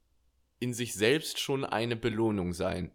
[0.59, 2.93] in sich selbst schon eine Belohnung sein.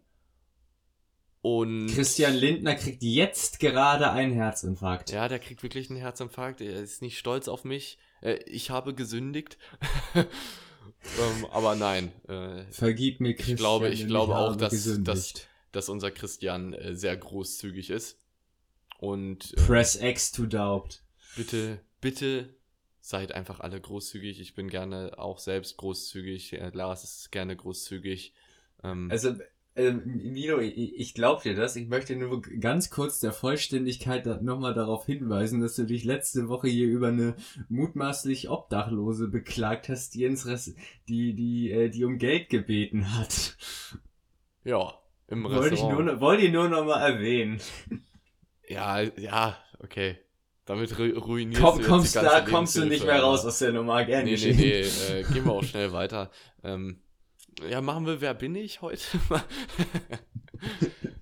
[1.42, 5.10] Und Christian Lindner kriegt jetzt gerade einen Herzinfarkt.
[5.10, 6.60] ja, der kriegt wirklich einen Herzinfarkt.
[6.60, 7.98] Er ist nicht stolz auf mich.
[8.20, 9.58] Äh, Ich habe gesündigt.
[10.14, 12.12] ähm, aber nein.
[12.28, 13.56] Äh, Vergib mir, Christian.
[13.56, 15.34] glaube- ich glaube auch, habe dass- dass-
[15.72, 18.18] dass unser Christian äh, sehr großzügig ist.
[18.98, 21.02] Und äh, Press X to doubt.
[21.34, 22.54] bitte, bitte
[23.00, 24.38] seid einfach alle großzügig.
[24.40, 26.52] Ich bin gerne auch selbst großzügig.
[26.52, 28.32] Äh, Lars ist gerne großzügig.
[28.84, 29.34] Ähm, Also,
[29.74, 31.76] ähm, Nino, ich, ich glaube dir das.
[31.76, 36.68] Ich möchte nur ganz kurz der Vollständigkeit nochmal darauf hinweisen, dass du dich letzte Woche
[36.68, 37.36] hier über eine
[37.68, 40.74] mutmaßlich Obdachlose beklagt hast, die ins Res
[41.08, 43.56] die, die, äh, die um Geld gebeten hat.
[44.64, 44.92] ja,
[45.28, 46.04] im Wollte ich Restaurant.
[46.04, 47.60] nur, wollte ich nur nochmal erwähnen.
[48.68, 50.18] Ja, ja, okay.
[50.64, 54.04] Damit ru ruinierst Komm, du kommst da kommst du nicht mehr raus aus der Nummer,
[54.04, 56.30] gern Nee, nee, nee, äh, gehen wir auch schnell weiter.
[56.62, 57.00] Ähm,
[57.68, 59.02] ja, machen wir Wer bin ich heute?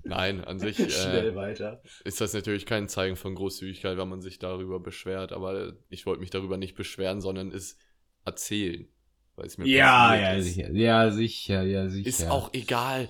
[0.05, 1.83] Nein, an sich Schnell äh, weiter.
[2.05, 6.21] ist das natürlich kein Zeichen von Großzügigkeit, wenn man sich darüber beschwert, aber ich wollte
[6.21, 7.79] mich darüber nicht beschweren, sondern es
[8.25, 8.89] erzählen.
[9.37, 10.47] Weil es mir Ja, ja, ist.
[10.47, 10.71] sicher.
[10.73, 12.09] Ja, sicher, ja, sicher.
[12.09, 13.09] Ist auch egal.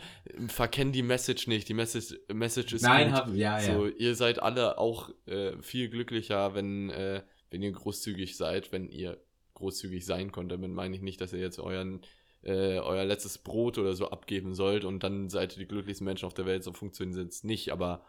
[0.48, 1.68] Verkenn die Message nicht.
[1.68, 3.16] Die Message, Message ist Nein, gut.
[3.16, 3.74] hab, ja, ja.
[3.74, 8.88] So, ihr seid alle auch äh, viel glücklicher, wenn, äh, wenn ihr großzügig seid, wenn
[8.88, 9.18] ihr
[9.54, 10.52] großzügig sein könnt.
[10.52, 12.02] Damit meine ich nicht, dass ihr jetzt euren,
[12.42, 16.26] äh, euer letztes Brot oder so abgeben sollt und dann seid ihr die glücklichsten Menschen
[16.26, 16.64] auf der Welt.
[16.64, 18.04] So funktioniert es nicht, aber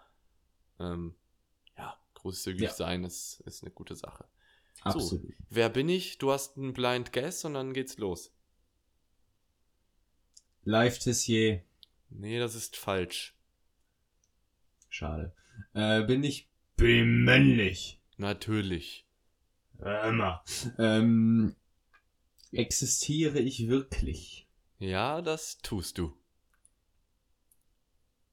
[0.80, 1.16] ähm,
[1.78, 2.72] ja, großzügig Ja.
[2.74, 4.26] sein ist, ist eine gute Sache.
[4.84, 5.22] Absolut.
[5.50, 6.18] Wer bin ich?
[6.18, 8.34] Du hast einen Blind Guess und dann geht's los.
[10.64, 11.64] Live Tessier.
[12.10, 13.36] Nee, das ist falsch.
[14.90, 15.34] Schade.
[15.74, 18.00] Äh, bin ich bin männlich.
[18.18, 19.06] Natürlich.
[19.80, 20.44] Immer.
[20.78, 21.56] Ähm,
[22.52, 24.48] existiere ich wirklich?
[24.80, 26.14] Ja, das tust du.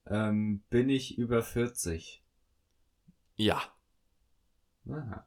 [0.07, 2.23] Ähm, bin ich über 40?
[3.37, 3.63] Ja.
[4.89, 5.27] Aha.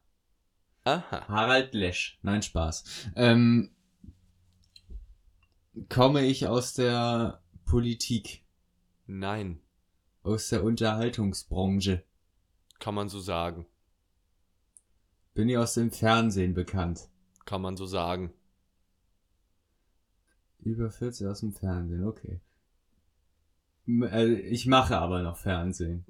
[0.83, 1.27] Aha.
[1.27, 2.17] Harald Lesch.
[2.23, 3.11] Nein, Spaß.
[3.15, 3.75] Ähm,
[5.89, 8.43] komme ich aus der Politik?
[9.05, 9.61] Nein,
[10.23, 12.03] Aus der Unterhaltungsbranche?
[12.79, 13.67] kann man so sagen.
[15.35, 17.09] Bin ich aus dem Fernsehen bekannt?
[17.45, 18.33] Kann man so sagen.
[20.61, 22.39] Über 40 aus dem Fernsehen, okay.
[23.87, 26.05] Äh, Ich mache aber noch Fernsehen.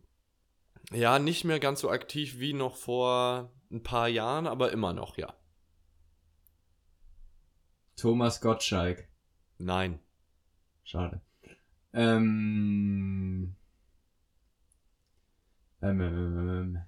[0.91, 5.17] Ja, nicht mehr ganz so aktiv wie noch vor ein paar Jahren, aber immer noch,
[5.17, 5.33] ja.
[7.95, 9.07] Thomas Gottschalk.
[9.57, 9.99] Nein.
[10.83, 11.21] Schade.
[11.93, 13.55] Ähm.
[15.81, 16.81] Ähm, ähm, ähm, ähm.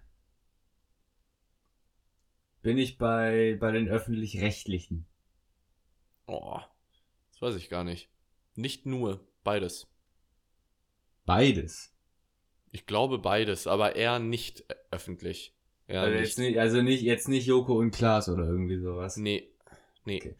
[2.61, 5.05] Bin ich bei, bei den Öffentlich-Rechtlichen?
[6.27, 6.59] Oh,
[7.43, 8.09] weiß ich gar nicht.
[8.55, 9.87] Nicht nur, beides.
[11.25, 11.93] Beides.
[12.71, 15.53] Ich glaube beides, aber eher nicht öffentlich.
[15.87, 16.25] Eher Also, nicht.
[16.27, 19.17] jetzt nicht, also nicht, jetzt nicht Joko und Klaas oder irgendwie sowas.
[19.17, 19.49] Nee,
[20.05, 20.17] nee.
[20.17, 20.35] Okay.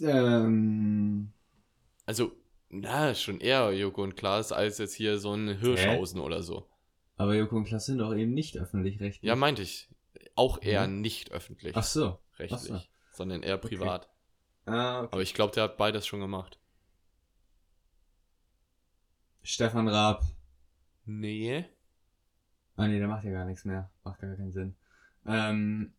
[0.00, 1.32] Ähm.
[2.06, 2.32] Also,
[2.68, 6.68] na, schon eher Joko und Klaas als jetzt hier so ein Hirschhausen oder so.
[7.16, 9.26] Aber Joko und Klaas sind doch eben nicht öffentlich-rechtlich.
[9.26, 9.88] Ja, meinte ich.
[10.34, 11.00] Auch eher Mhm.
[11.00, 11.76] nicht öffentlich.
[11.76, 12.18] Ach so.
[12.38, 12.72] rechtlich.
[12.72, 12.86] ach so.
[13.12, 14.09] Sondern eher privat.
[14.70, 15.08] Ah, okay.
[15.12, 16.58] Aber ich glaube, der hat beides schon gemacht.
[19.42, 20.22] Stefan Raab.
[21.06, 21.64] Nee.
[22.76, 23.90] Ah nee, der macht ja gar nichts mehr.
[24.04, 24.76] Macht gar keinen Sinn.
[25.26, 25.92] Ähm,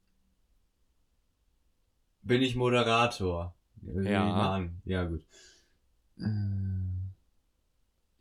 [2.22, 3.54] bin ich Moderator?
[3.82, 4.64] Ja.
[4.86, 5.26] Ja, gut.
[6.20, 7.12] Ähm,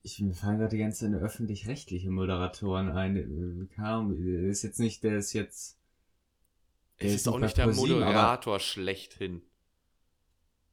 [0.03, 3.17] ich, mir fallen gerade die ganzen öffentlich-rechtliche Moderatoren ein.
[3.17, 5.79] Äh, Ahnung, der ist jetzt nicht, der ist jetzt.
[7.01, 9.43] Der Es ist ist auch nicht der Moderator schlechthin.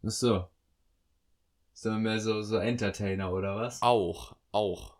[0.05, 0.47] Ach so.
[1.73, 3.81] Ist aber mehr so, so Entertainer oder was?
[3.81, 4.97] Auch, auch.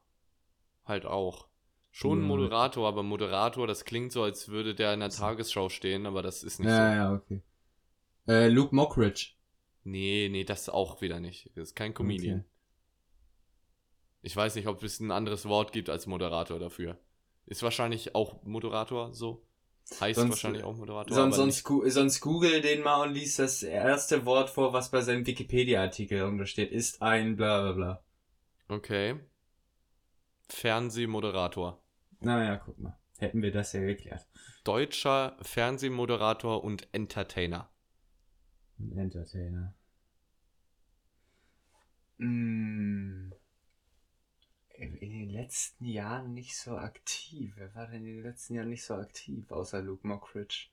[0.86, 1.48] Halt auch.
[1.92, 2.28] Schon Ja.
[2.28, 6.44] Moderator, aber Moderator, das klingt so, als würde der in der Tagesschau stehen, aber das
[6.44, 6.96] ist nicht ja, so.
[6.96, 7.42] ja, okay.
[8.28, 9.32] Äh, Luke Mockridge.
[9.84, 11.50] Nee, nee, das auch wieder nicht.
[11.56, 12.42] Das ist kein Comedian.
[12.42, 12.50] Okay.
[14.22, 17.00] Ich weiß nicht, ob es ein anderes Wort gibt als Moderator dafür.
[17.46, 19.47] Ist wahrscheinlich auch Moderator so.
[20.02, 21.16] Heißt Sonst- wahrscheinlich auch Moderator.
[21.16, 25.02] Sonst, sonst, gu- sonst google den mal und liest das erste Wort vor, was bei
[25.02, 26.72] seinem Wikipedia-Artikel untersteht.
[26.72, 28.04] Ist ein bla bla bla.
[28.68, 29.20] Okay.
[30.50, 31.82] Fernsehmoderator.
[32.20, 32.98] Naja, guck mal.
[33.18, 34.28] Hätten wir das ja geklärt.
[34.64, 37.70] Deutscher Fernsehmoderator und Entertainer.
[38.96, 39.74] Entertainer.
[42.18, 43.32] Mm.
[44.78, 47.54] In den letzten Jahren nicht so aktiv.
[47.58, 50.68] Wer war denn in den letzten Jahren nicht so aktiv, außer Luke Mockridge?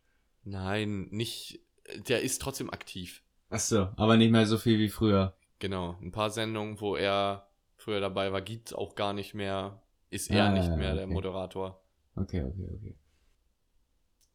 [0.44, 1.60] Nein, nicht.
[2.08, 3.22] Der ist trotzdem aktiv.
[3.50, 5.34] Ach so, aber nicht mehr so viel wie früher.
[5.58, 5.96] Genau.
[6.02, 9.82] Ein paar Sendungen, wo er früher dabei war, gibt's auch gar nicht mehr.
[10.10, 11.12] Ist er Ah, nicht mehr der okay.
[11.14, 11.82] Moderator.
[12.16, 12.94] Okay, okay, okay.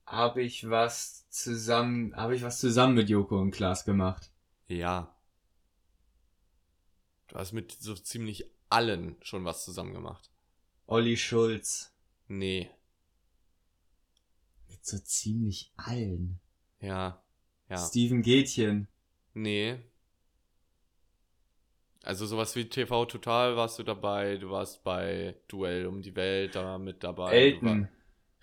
[0.06, 4.32] Habe ich was zusammen, habe ich was zusammen mit Joko und Klaas gemacht?
[4.68, 5.16] Ja.
[7.28, 10.30] Du hast mit so ziemlich allen schon was zusammen gemacht.
[10.86, 11.94] Olli Schulz.
[12.28, 12.70] Nee.
[14.70, 16.40] Mit so ziemlich allen.
[16.80, 17.24] Ja.
[17.70, 17.78] Ja.
[17.78, 18.88] Steven Gätchen.
[19.34, 19.78] Nee.
[22.04, 26.56] Also sowas wie TV Total warst du dabei, du warst bei Duell um die Welt
[26.56, 27.32] da mit dabei.
[27.34, 27.90] Elton.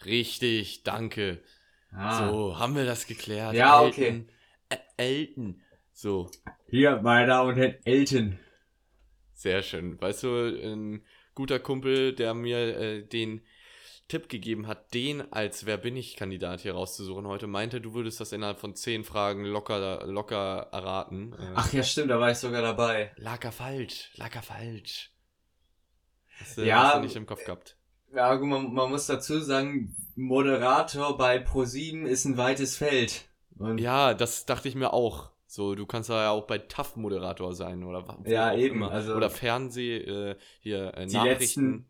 [0.04, 1.42] Richtig, danke.
[1.90, 2.28] Ah.
[2.28, 3.54] So, haben wir das geklärt.
[3.54, 4.28] Ja, Elton.
[4.70, 5.62] Ä- Elton.
[5.92, 6.30] So,
[6.68, 8.38] Hier, meine Damen und Herren, Elton.
[9.36, 10.00] Sehr schön.
[10.00, 13.42] Weißt du, ein guter Kumpel, der mir äh, den
[14.08, 18.20] Tipp gegeben hat, den als Wer bin ich Kandidat hier rauszusuchen heute, meinte, du würdest
[18.20, 21.32] das innerhalb von zehn Fragen locker, locker erraten.
[21.32, 23.12] Äh, Ach ja, stimmt, da war ich sogar dabei.
[23.16, 25.12] Lag er falsch, lag er falsch.
[26.40, 27.76] Hast, du- Ja, hast du nicht im Kopf gehabt.
[28.14, 33.28] Ja, gut, man, man muss dazu sagen, Moderator bei ProSieben ist ein weites Feld.
[33.58, 35.30] Und Ja, das dachte ich mir auch.
[35.56, 38.90] So, du kannst ja auch bei TAF Moderator sein oder wa- wo Ja, eben, immer.
[38.90, 41.38] also- oder Fernseh äh, hier äh, die Nachrichten.
[41.38, 41.88] letzten,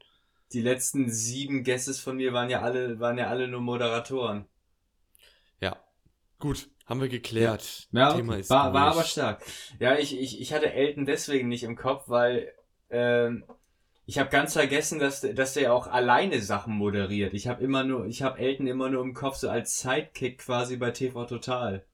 [0.53, 4.47] die letzten sieben Guesses von mir waren ja alle, waren ja alle nur Moderatoren.
[5.61, 5.77] Ja.
[6.39, 7.89] Gut, haben wir geklärt.
[7.91, 8.41] Ja, Thema okay.
[8.43, 9.43] ist war, war aber stark.
[9.81, 12.53] Ja, ich, ich, ich hatte Elton deswegen nicht im Kopf, weil
[12.91, 13.43] ähm,
[14.05, 17.35] ich habe ganz vergessen, dass, der- dass der auch alleine Sachen moderiert.
[17.35, 20.77] Ich habe immer nur, ich habe Elton immer nur im Kopf so als Sidekick quasi
[20.77, 21.85] bei TV Total.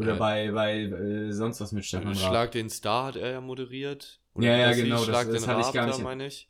[0.00, 0.18] Oder Ja.
[0.18, 2.16] bei, bei äh, sonst was mit Stefan Raab.
[2.16, 4.20] Schlag den Star hat er ja moderiert.
[4.36, 6.48] Ja, ja, das hieß genau, das- Schlag das den hatte ich gar nicht- meine ich.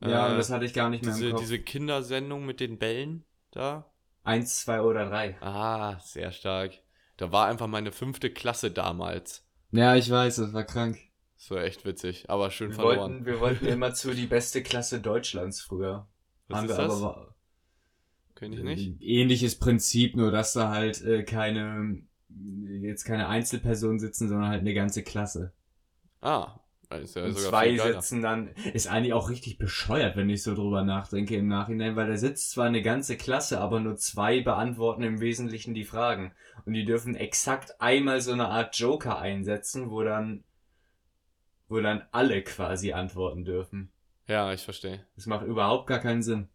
[0.00, 1.40] Ja, Äh, das hatte ich gar nicht mehr diese, im Kopf.
[1.42, 3.90] diese Kindersendung mit den Bällen da.
[4.22, 5.36] Eins, zwei oder drei.
[5.42, 6.72] Ah, sehr stark.
[7.16, 9.46] Da war einfach meine fünfte Klasse damals.
[9.70, 10.98] Ja, ich weiß, das war krank.
[11.36, 12.98] Das war echt witzig, aber schön Wir verloren.
[12.98, 16.06] wollten, wir wollten immer zu die beste Klasse Deutschlands früher.
[16.48, 17.02] Was Haben ist wir das?
[17.02, 17.34] aber
[18.34, 19.00] Kenn ich nicht.
[19.00, 22.02] Ähnliches Prinzip, nur dass da halt äh, keine,
[22.80, 25.52] jetzt keine Einzelpersonen sitzen, sondern halt eine ganze Klasse.
[26.20, 26.58] Ah,
[26.90, 30.54] ist ja Und sogar zwei sitzen dann, ist eigentlich auch richtig bescheuert, wenn ich so
[30.54, 35.02] drüber nachdenke im Nachhinein, weil da sitzt zwar eine ganze Klasse, aber nur zwei beantworten
[35.02, 36.32] im Wesentlichen die Fragen.
[36.66, 40.44] Und die dürfen exakt einmal so eine Art Joker einsetzen, wo dann,
[41.68, 43.90] wo dann alle quasi antworten dürfen.
[44.28, 45.04] Ja, ich verstehe.
[45.16, 46.48] Das macht überhaupt gar keinen Sinn.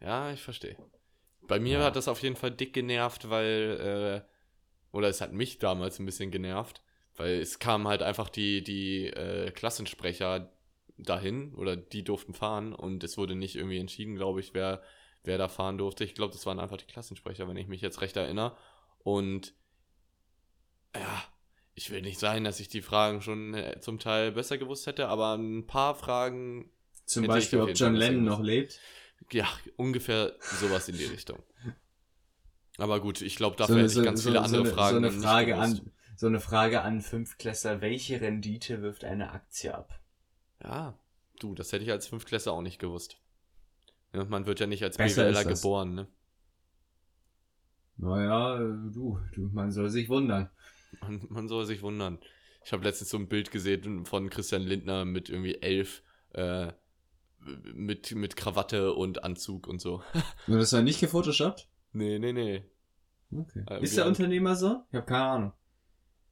[0.00, 0.76] Ja, ich verstehe.
[1.46, 1.84] Bei mir Ja.
[1.84, 4.31] hat das auf jeden Fall dick genervt, weil, äh,
[4.92, 6.82] oder es hat mich damals ein bisschen genervt,
[7.16, 10.52] weil es kamen halt einfach die, die äh, Klassensprecher
[10.98, 14.82] dahin oder die durften fahren und es wurde nicht irgendwie entschieden, glaube ich, wer,
[15.24, 16.04] wer da fahren durfte.
[16.04, 18.56] Ich glaube, das waren einfach die Klassensprecher, wenn ich mich jetzt recht erinnere.
[18.98, 19.54] Und
[20.94, 21.24] ja,
[21.74, 25.08] ich will nicht sagen, dass ich die Fragen schon äh, zum Teil besser gewusst hätte,
[25.08, 26.70] aber ein paar Fragen
[27.06, 28.78] Zum Beispiel, ob John Lennon noch lebt.
[29.30, 31.42] Ja, ungefähr sowas in die Richtung.
[32.78, 34.62] Aber gut, ich glaube, So dafür eine- hätte ich so- ganz so- viele so andere
[34.62, 37.80] eine- Fragen So eine Frage an, so eine Frage an Fünftklässler.
[37.80, 40.00] Welche Rendite wirft eine Aktie ab?
[40.62, 40.98] Ja,
[41.40, 43.18] du, das hätte ich als Fünftklässler auch nicht gewusst.
[44.14, 46.06] Ja, man wird ja nicht als Besser BWLer geboren, ne?
[47.96, 50.50] Naja, äh, du, du, man soll sich wundern.
[51.00, 52.18] Man, man soll sich wundern.
[52.64, 56.72] Ich habe letztens so ein Bild gesehen von Christian Lindner mit irgendwie elf, äh,
[57.74, 60.02] mit, mit Krawatte und Anzug und so.
[60.46, 61.68] Und das war nicht gefotoshoppt?
[61.92, 62.64] Nee, nee, nee.
[63.34, 63.64] Okay.
[63.68, 64.82] Äh, Ist der Unternehmer so?
[64.90, 65.52] Ich habe keine Ahnung.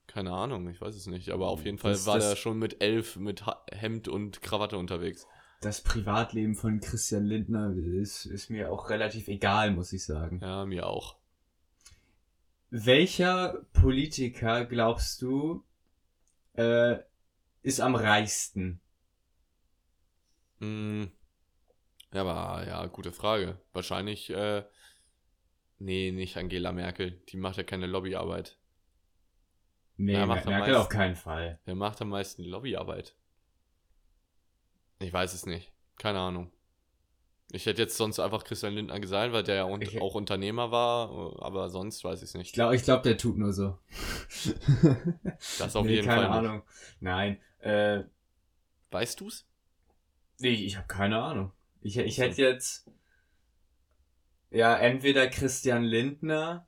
[0.07, 1.31] Keine Ahnung, ich weiß es nicht.
[1.31, 4.43] Aber auf jeden Fall Das- war das- der schon mit elf mit ha Hemd und
[4.43, 5.27] Krawatte unterwegs.
[5.61, 10.41] Das Privatleben von Christian Lindner ist, ist mir auch relativ egal, muss ich sagen.
[10.43, 11.17] Ja, mir auch.
[12.71, 15.65] Welcher Politiker glaubst du
[16.55, 16.99] äh,
[17.63, 18.81] ist am reichsten?
[20.61, 21.05] Mm,
[22.13, 23.59] ja, aber ja, gute Frage.
[23.73, 24.65] Wahrscheinlich, äh,
[25.81, 27.11] nee, nicht Angela Merkel.
[27.31, 28.57] Die macht ja keine Lobbyarbeit.
[29.97, 30.81] Nee, Mer macht Merkel meisten.
[30.81, 31.59] auf keinen Fall.
[31.65, 33.15] Wer macht am meisten Lobbyarbeit?
[35.01, 35.73] Ich weiß es nicht.
[35.99, 36.51] Keine Ahnung.
[37.53, 40.71] Ich hätte jetzt sonst einfach Christian Lindner gesagt, weil der ja un Ich- auch Unternehmer
[40.71, 42.53] war, aber sonst weiß ich es Ich nicht.
[42.55, 43.77] glaube, ich glaub, der tut nur so.
[45.59, 46.49] Das auf nee, jeden keine Fall nicht.
[46.51, 46.63] Ahnung.
[47.01, 48.05] Nein, äh,
[48.93, 49.47] Weißt du's?
[50.39, 51.53] nee, ich habe keine Ahnung.
[51.83, 52.89] Ich, ich hätte jetzt
[54.51, 56.67] ja entweder Christian Lindner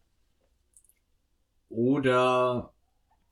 [1.69, 2.73] oder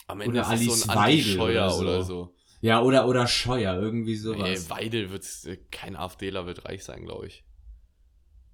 [0.06, 1.80] Am Ende Oder ist Alice so ein Weidel Scheuer oder so.
[1.82, 2.34] oder so.
[2.60, 4.70] ja oder oder Scheuer irgendwie Nee, sowas.
[4.70, 5.24] Weidel wird,
[5.70, 7.44] kein AfDler wird reich sein, glaube ich.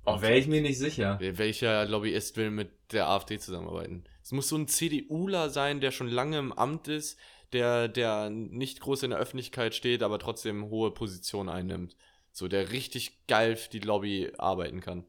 [0.05, 1.19] Auch wäre ich mir nicht sicher.
[1.21, 4.05] Welcher Lobbyist will mit der AfD zusammenarbeiten?
[4.23, 7.19] Es muss so ein CDUler sein, der schon lange im Amt ist,
[7.53, 11.97] der, der nicht groß in der Öffentlichkeit steht, aber trotzdem hohe Position einnimmt.
[12.33, 15.07] So, der richtig geil für die Lobby arbeiten kann.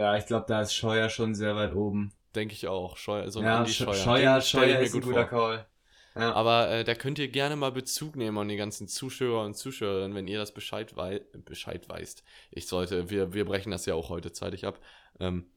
[0.00, 2.10] Ja, ich glaube, da ist Scheuer schon sehr weit oben.
[2.34, 2.96] Denke ich auch.
[2.96, 3.94] Scheuer, so ein ja, Sch- Scheuer.
[3.94, 5.38] Scheuer, Den Scheuer ist ein gut guter vor.
[5.48, 5.66] Call.
[6.14, 6.32] Ja.
[6.32, 10.16] Aber äh, da könnt ihr gerne mal Bezug nehmen an die ganzen Zuschauer und Zuschauerinnen,
[10.16, 12.24] wenn ihr das Bescheid, wei Bescheid weißt.
[12.50, 14.80] Ich sollte, wir, wir brechen das ja auch heute zeitig ab.
[15.18, 15.50] Ähm,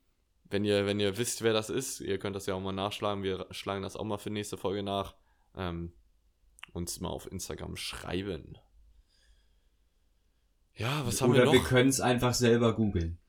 [0.49, 3.23] wenn ihr, wenn ihr wisst, wer das ist, ihr könnt das ja auch mal nachschlagen.
[3.23, 5.15] Wir schlagen das auch mal für nächste Folge nach.
[5.55, 5.93] Ähm,
[6.73, 8.57] uns mal auf Instagram schreiben.
[10.75, 11.53] Ja, was haben Oder wir noch?
[11.53, 13.19] wir können es einfach selber googeln.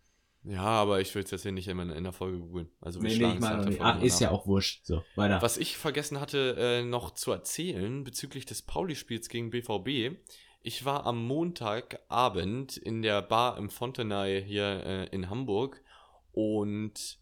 [0.44, 2.68] Ja, aber ich will es jetzt hier nicht immer in, der Folge googeln.
[2.80, 3.76] Also wir Nee, nee, schlagen ich es.
[3.76, 4.84] Folge Ach, ist ja auch wurscht.
[4.84, 5.40] So, weiter.
[5.40, 10.18] Was ich vergessen hatte äh, noch zu erzählen bezüglich des Pauli-Spiels gegen BVB.
[10.60, 15.82] Ich war am Montagabend in der Bar im Fontenay hier äh, in Hamburg
[16.32, 17.18] und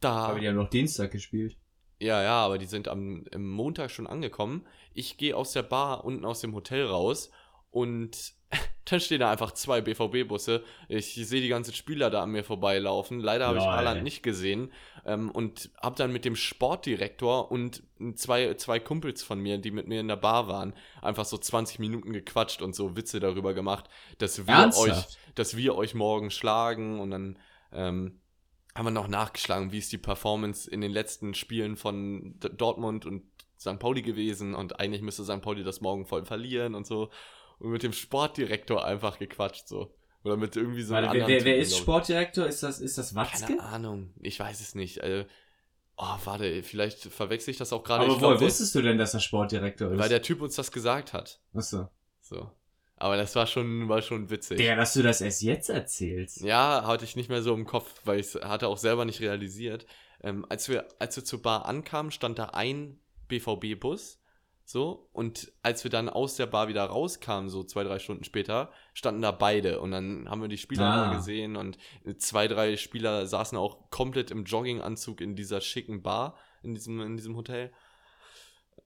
[0.00, 0.28] da.
[0.28, 1.58] Aber die haben noch Dienstag gespielt.
[1.98, 4.66] Ja, ja, aber die sind am im Montag schon angekommen.
[4.94, 7.30] Ich gehe aus der Bar unten aus dem Hotel raus
[7.70, 8.39] und
[8.84, 10.64] dann stehen da einfach zwei BVB-Busse.
[10.88, 13.20] Ich sehe die ganzen Spieler da an mir vorbeilaufen.
[13.20, 13.64] Leider habe ich.
[13.64, 14.72] Haaland nicht gesehen
[15.04, 17.82] ähm, und habe dann mit dem Sportdirektor und
[18.14, 21.78] zwei, zwei Kumpels von mir, die mit mir in der Bar waren, einfach so 20
[21.78, 23.88] Minuten gequatscht und so Witze darüber gemacht,
[24.18, 27.38] dass wir euch dass wir euch morgen schlagen und dann
[27.72, 28.20] ähm,
[28.74, 33.06] haben wir noch nachgeschlagen, wie ist die Performance in den letzten Spielen von D Dortmund
[33.06, 33.22] und
[33.58, 33.78] St.
[33.78, 35.42] Pauli gewesen und eigentlich müsste St.
[35.42, 37.10] Pauli das morgen voll verlieren und so
[37.60, 39.94] und mit dem Sportdirektor einfach gequatscht so
[40.24, 41.76] oder mit irgendwie so einem Warte, wer, anderen wer, wer Typen, ist.
[41.78, 42.46] Sportdirektor?
[42.46, 43.46] Ist das, ist das Watzke?
[43.56, 45.02] Keine Ahnung, ich weiß es nicht.
[45.02, 45.24] Also,
[45.96, 48.04] oh, warte, vielleicht verwechsel ich das auch gerade.
[48.04, 49.98] Aber Ich woher glaub, der- wusstest du denn, dass er Sportdirektor ist?
[49.98, 51.40] Weil der Typ uns das gesagt hat.
[51.54, 51.88] Achso.
[52.20, 52.50] So.
[52.96, 54.58] Aber das war schon, war schon witzig.
[54.58, 56.42] Der, dass du das erst jetzt erzählst.
[56.42, 59.20] Ja, hatte ich nicht mehr so im Kopf, weil ich es hatte auch selber nicht
[59.20, 59.86] realisiert.
[60.22, 64.19] Ähm, als, wir, als wir zur Bar ankamen, stand da ein BVB-Bus.
[64.72, 68.70] So, und als wir dann aus der Bar wieder rauskamen, so zwei, drei Stunden später,
[68.94, 69.80] standen da beide.
[69.80, 71.12] Und dann haben wir die Spieler Ah.
[71.16, 71.76] gesehen und
[72.18, 77.16] zwei, drei Spieler saßen auch komplett im Jogginganzug in dieser schicken Bar in diesem, in
[77.16, 77.72] diesem Hotel.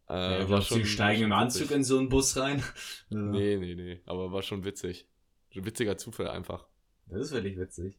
[0.08, 1.76] Äh, Ja, war schon- steigen schon im Anzug witzig.
[1.76, 2.64] in so einen Bus rein?
[3.10, 5.06] Nee, nee, nee, aber war schon witzig.
[5.54, 6.66] Ein witziger Zufall einfach.
[7.08, 7.98] Das ist wirklich witzig.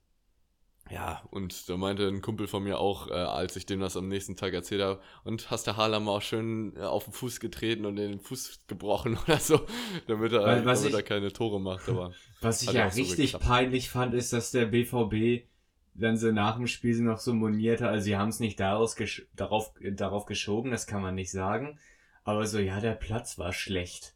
[0.92, 4.08] Ja, und da meinte ein Kumpel von mir auch, äh, als ich dem das am
[4.08, 7.86] nächsten Tag erzählt habe, und hast der mal auch schön äh, auf den Fuß getreten
[7.86, 9.62] und den Fuß gebrochen oder so,
[10.08, 13.34] damit er, Weil, damit er ich- keine Tore macht, aber Was ich ja so richtig
[13.34, 13.46] geklappt.
[13.46, 15.48] peinlich fand, ist, dass der BVB
[15.96, 17.90] dann so nach dem Spiel noch so moniert hat.
[17.90, 18.96] Also sie haben es nicht daraus
[19.36, 21.80] darauf, darauf geschoben, das kann man nicht sagen.
[22.24, 24.14] Aber so, ja, der Platz war schlecht.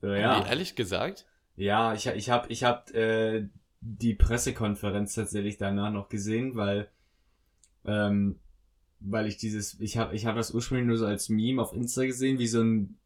[0.00, 0.44] So, ja.
[0.46, 1.26] ehrlich gesagt,
[1.56, 3.48] Ja, ich, ich habe ich hab, äh,
[3.86, 6.88] die Pressekonferenz tatsächlich danach noch gesehen, weil,
[7.84, 8.36] ähm,
[9.00, 12.04] weil ich dieses, ich habe ich hab das ursprünglich nur so als Meme auf Insta
[12.04, 12.98] gesehen, wie so ein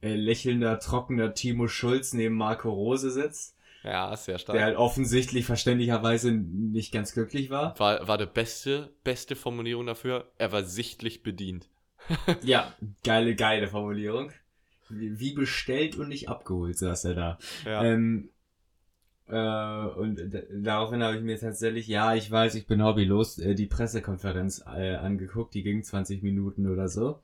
[0.00, 4.56] äh, lächelnder, trockener Timo Schulz neben Marco Rose sitzt, ja, sehr stark.
[4.56, 7.78] der halt offensichtlich verständlicherweise nicht ganz glücklich war.
[7.78, 11.68] war, war der beste, beste Formulierung dafür, er war sichtlich bedient.
[12.42, 12.74] Ja,
[13.04, 14.32] geile, geile Formulierung.
[14.88, 17.38] Wie, bestellt und nicht abgeholt saß er da.
[17.64, 17.84] Ja.
[17.84, 18.28] Ähm,
[19.32, 20.20] äh, und
[20.52, 24.96] daraufhin habe ich mir tatsächlich, ja, ich weiß, ich bin hobbylos, äh, die Pressekonferenz äh,
[24.96, 27.22] angeguckt, die ging 20 Minuten oder so.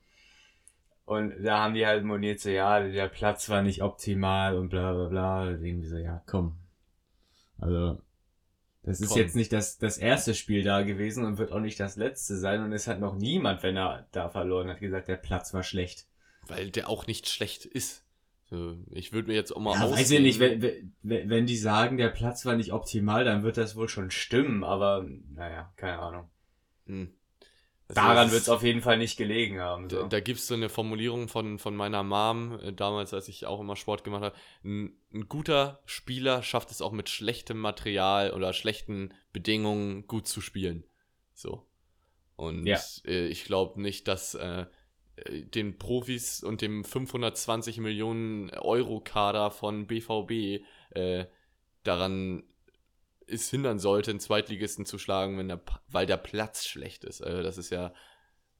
[1.05, 4.91] Und da haben die halt moniert, so, ja, der Platz war nicht optimal und bla
[4.93, 5.49] bla bla.
[5.51, 6.55] Irgendwie so, ja, komm.
[7.59, 8.01] Also,
[8.81, 9.19] das ist Komm.
[9.19, 12.63] jetzt nicht das, das erste Spiel da gewesen und wird auch nicht das letzte sein.
[12.63, 16.07] Und es hat noch niemand, wenn er da verloren hat, gesagt, der Platz war schlecht.
[16.47, 18.03] Weil der auch nicht schlecht ist.
[18.49, 20.61] So, ich würde mir jetzt auch mal Ja, weiß ich nicht, wenn,
[21.03, 24.63] wenn, wenn die sagen, der Platz war nicht optimal, dann wird das wohl schon stimmen,
[24.63, 26.29] aber naja, keine Ahnung.
[26.87, 27.13] Hm.
[27.87, 29.89] Also Daran wird es auf jeden Fall nicht gelegen haben.
[29.89, 30.07] Da, So.
[30.07, 33.59] da gibt es so eine Formulierung von, von meiner Mom, äh, damals, als ich auch
[33.59, 34.35] immer Sport gemacht habe.
[34.63, 40.39] Ein, ein guter Spieler schafft es auch mit schlechtem Material oder schlechten Bedingungen gut zu
[40.41, 40.83] spielen.
[41.33, 41.65] So.
[42.35, 42.79] Und Ja.
[43.05, 44.65] äh, ich glaube nicht, dass äh, äh,
[45.53, 51.25] den Profis und dem 520 Millionen Euro Kader von BVB äh,
[51.83, 52.43] daran
[53.31, 57.21] es hindern sollte, einen Zweitligisten zu schlagen, wenn der, weil der Platz schlecht ist.
[57.21, 57.93] Also das ist ja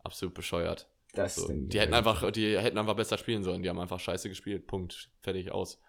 [0.03, 0.89] absolut bescheuert.
[1.14, 2.05] das So, die hätten halt.
[2.05, 3.64] einfach, die hätten einfach besser spielen sollen.
[3.64, 4.68] Die haben einfach scheiße gespielt.
[4.68, 5.10] Punkt.
[5.22, 5.82] Fertig aus.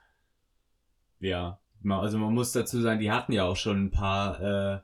[1.18, 4.80] Ja, also man muss dazu sagen, die hatten ja auch schon ein paar äh,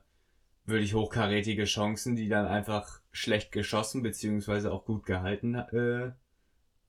[0.67, 6.11] wirklich hochkarätige Chancen, die dann einfach schlecht geschossen beziehungsweise auch gut gehalten äh,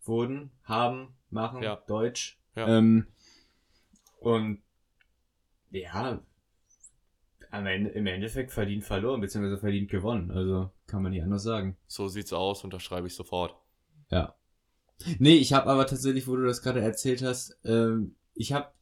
[0.02, 1.76] wurden, haben, machen, Ja.
[1.86, 2.38] Deutsch.
[2.56, 2.78] Ja.
[2.78, 3.06] Ähm,
[4.20, 4.62] und
[5.70, 6.20] ja,
[7.50, 10.30] am Ende, im Endeffekt verdient verloren, beziehungsweise verdient gewonnen.
[10.30, 11.76] Also kann man nicht anders sagen.
[11.86, 13.54] So sieht's aus, unterschreibe ich sofort.
[14.10, 14.34] Ja.
[15.18, 18.72] Nee, ich habe aber tatsächlich, wo du das gerade erzählt hast, ähm, ich habe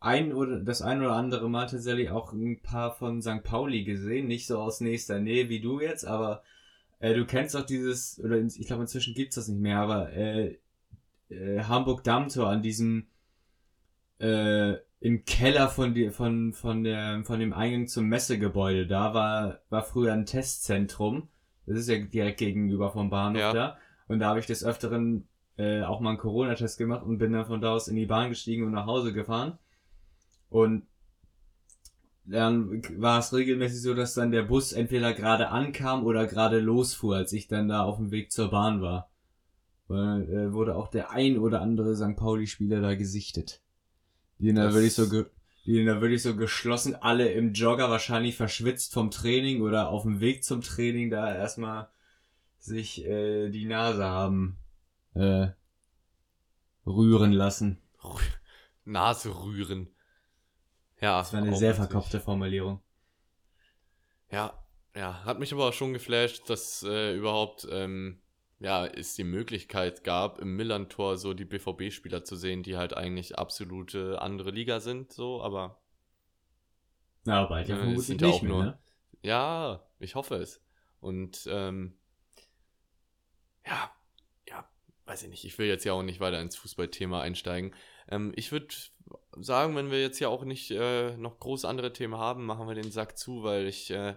[0.00, 3.42] ein oder das ein oder andere Mal tatsächlich auch ein paar von St.
[3.42, 6.42] Pauli gesehen, nicht so aus nächster Nähe wie du jetzt, aber
[7.00, 10.58] äh, du kennst auch dieses, oder ich glaube inzwischen gibt's das nicht mehr, aber äh,
[11.28, 13.06] äh, Hamburg-Dammtor an diesem
[14.18, 18.86] äh, im Keller von, die, von, von, der, von dem Eingang zum Messegebäude.
[18.86, 21.28] Da war, war früher ein Testzentrum.
[21.66, 23.52] Das ist ja direkt gegenüber vom Bahnhof Ja.
[23.52, 23.78] da.
[24.08, 25.26] Und da habe ich des Öfteren
[25.56, 28.28] äh, auch mal einen Corona-Test gemacht und bin dann von da aus in die Bahn
[28.28, 29.58] gestiegen und nach Hause gefahren.
[30.50, 30.86] Und
[32.24, 37.16] dann war es regelmäßig so, dass dann der Bus entweder gerade ankam oder gerade losfuhr,
[37.16, 39.10] als ich dann da auf dem Weg zur Bahn war.
[39.88, 42.16] Weil, äh, wurde auch der ein oder andere St.
[42.16, 43.62] Pauli-Spieler da gesichtet.
[44.38, 45.06] Die da wirklich so,
[45.66, 50.20] die da wirklich so geschlossen, alle im Jogger, wahrscheinlich verschwitzt vom Training oder auf dem
[50.20, 51.88] Weg zum Training, da erstmal
[52.58, 54.58] sich äh, die Nase haben
[55.14, 55.48] äh,
[56.86, 57.78] rühren lassen.
[58.84, 59.88] Nase rühren.
[61.00, 61.18] Ja.
[61.18, 62.80] Das war eine sehr verkopfte Formulierung.
[64.30, 64.54] Ja,
[64.94, 68.20] ja, hat mich aber auch schon geflasht, dass äh, überhaupt ähm,
[68.60, 73.38] ja, es die Möglichkeit gab, im Millantor so die BVB-Spieler zu sehen, die halt eigentlich
[73.38, 75.80] absolute andere Liga sind, so, aber
[77.24, 78.78] Na, bald ja Ja, vermutlich sind ja nicht auch mehr, nur- ne?
[79.22, 80.62] ja, ich hoffe es.
[81.00, 81.96] Und ähm,
[83.66, 83.90] ja,
[84.48, 84.68] ja,
[85.06, 87.74] weiß ich nicht, ich will jetzt ja auch nicht weiter ins Fußballthema einsteigen.
[88.08, 88.68] Ähm, ich würde
[89.36, 92.74] sagen, wenn wir jetzt ja auch nicht äh, noch groß andere Themen haben, machen wir
[92.74, 94.16] den Sack zu, weil ich äh,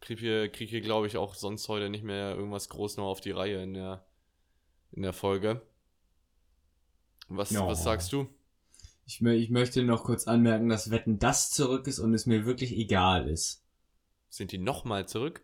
[0.00, 3.20] kriege hier, krieg hier glaube ich, auch sonst heute nicht mehr irgendwas groß noch auf
[3.20, 4.04] die Reihe in der,
[4.92, 5.62] in der Folge.
[7.28, 7.66] Was, Ja.
[7.66, 8.28] was sagst du?
[9.06, 12.72] Ich, ich möchte noch kurz anmerken, dass Wetten das zurück ist und es mir wirklich
[12.72, 13.62] egal ist.
[14.28, 15.42] Sind die nochmal zurück?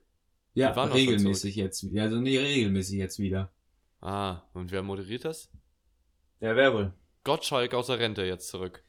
[0.54, 1.82] Ja, regelmäßig jetzt.
[1.84, 3.52] Ja, also nee, regelmäßig jetzt wieder.
[4.00, 5.50] Ah, und wer moderiert das?
[6.40, 6.92] Ja, wer wohl?
[7.24, 8.82] Gottschalk aus der Rente jetzt zurück.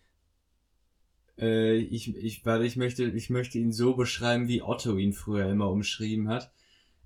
[1.38, 5.50] Äh, ich, ich, weil ich möchte, ich möchte ihn so beschreiben, wie Otto ihn früher
[5.50, 6.52] immer umschrieben hat.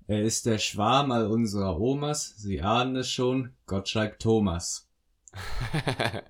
[0.06, 2.34] Er ist der Schwarm all unserer Omas.
[2.36, 3.54] Sie ahnen es schon.
[3.66, 4.88] Gottschalk Thomas.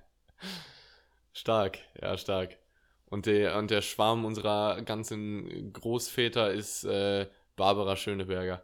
[1.33, 2.57] stark, ja, stark.
[3.05, 8.63] Und der, und der Schwarm unserer ganzen Großväter ist äh, Barbara Schöneberger.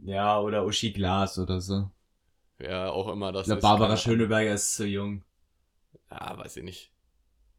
[0.00, 1.90] Ja, oder Uschi Glas oder so.
[2.58, 3.60] Wer auch immer das ist.
[3.60, 5.24] Barbara Schöneberger ist zu jung.
[6.12, 6.92] Ja, weiß ich nicht.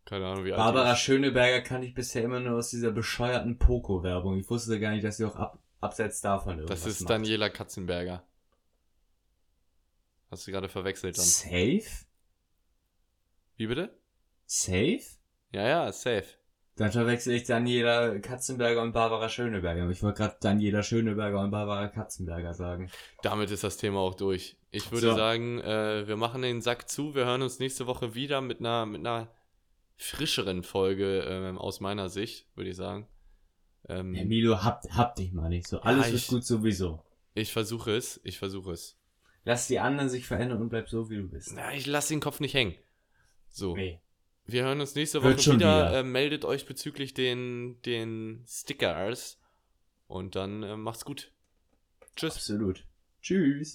[0.05, 0.95] Keine Ahnung, wie alt Barbara.
[0.95, 4.37] Schöneberger kann ich bisher immer nur aus dieser bescheuerten Poco-Werbung.
[4.37, 7.11] Ich wusste gar nicht, dass sie auch ab, abseits davon irgendwas Das ist macht.
[7.11, 8.23] Daniela Katzenberger.
[10.29, 11.25] Hast du gerade verwechselt dann.
[11.25, 12.05] Safe?
[13.55, 13.97] Wie bitte?
[14.45, 15.03] Safe?
[15.51, 16.25] Ja, ja, safe.
[16.75, 19.87] Dann verwechsel ich Daniela Katzenberger und Barbara Schöneberger.
[19.91, 22.89] Ich wollte gerade Daniela Schöneberger und Barbara Katzenberger sagen.
[23.21, 24.57] Damit ist das Thema auch durch.
[24.71, 25.15] Ich würde So.
[25.15, 27.13] sagen, äh, wir machen den Sack zu.
[27.13, 29.27] Wir hören uns nächste Woche wieder mit einer, mit einer
[29.97, 33.07] frischeren Folge ähm, aus meiner Sicht, würde ich sagen.
[33.87, 35.79] Ähm, Ja, Milo, hab, hab dich mal nicht so.
[35.81, 37.03] Alles Ja, ich- gut sowieso.
[37.35, 38.97] ich versuche es, ich versuche es.
[39.45, 41.51] Lass die anderen sich verändern und bleib so, wie du bist.
[41.53, 42.73] Na, ich lasse den Kopf nicht hängen.
[43.49, 43.99] So, Nee.
[44.45, 45.53] Wir hören uns nächste Woche wieder.
[45.53, 45.99] wieder.
[45.99, 49.39] Äh, meldet euch bezüglich den, den Stickers.
[50.07, 51.31] Und dann äh, macht's gut.
[52.15, 52.35] Tschüss.
[52.35, 52.85] Absolut.
[53.21, 53.71] Tschüss.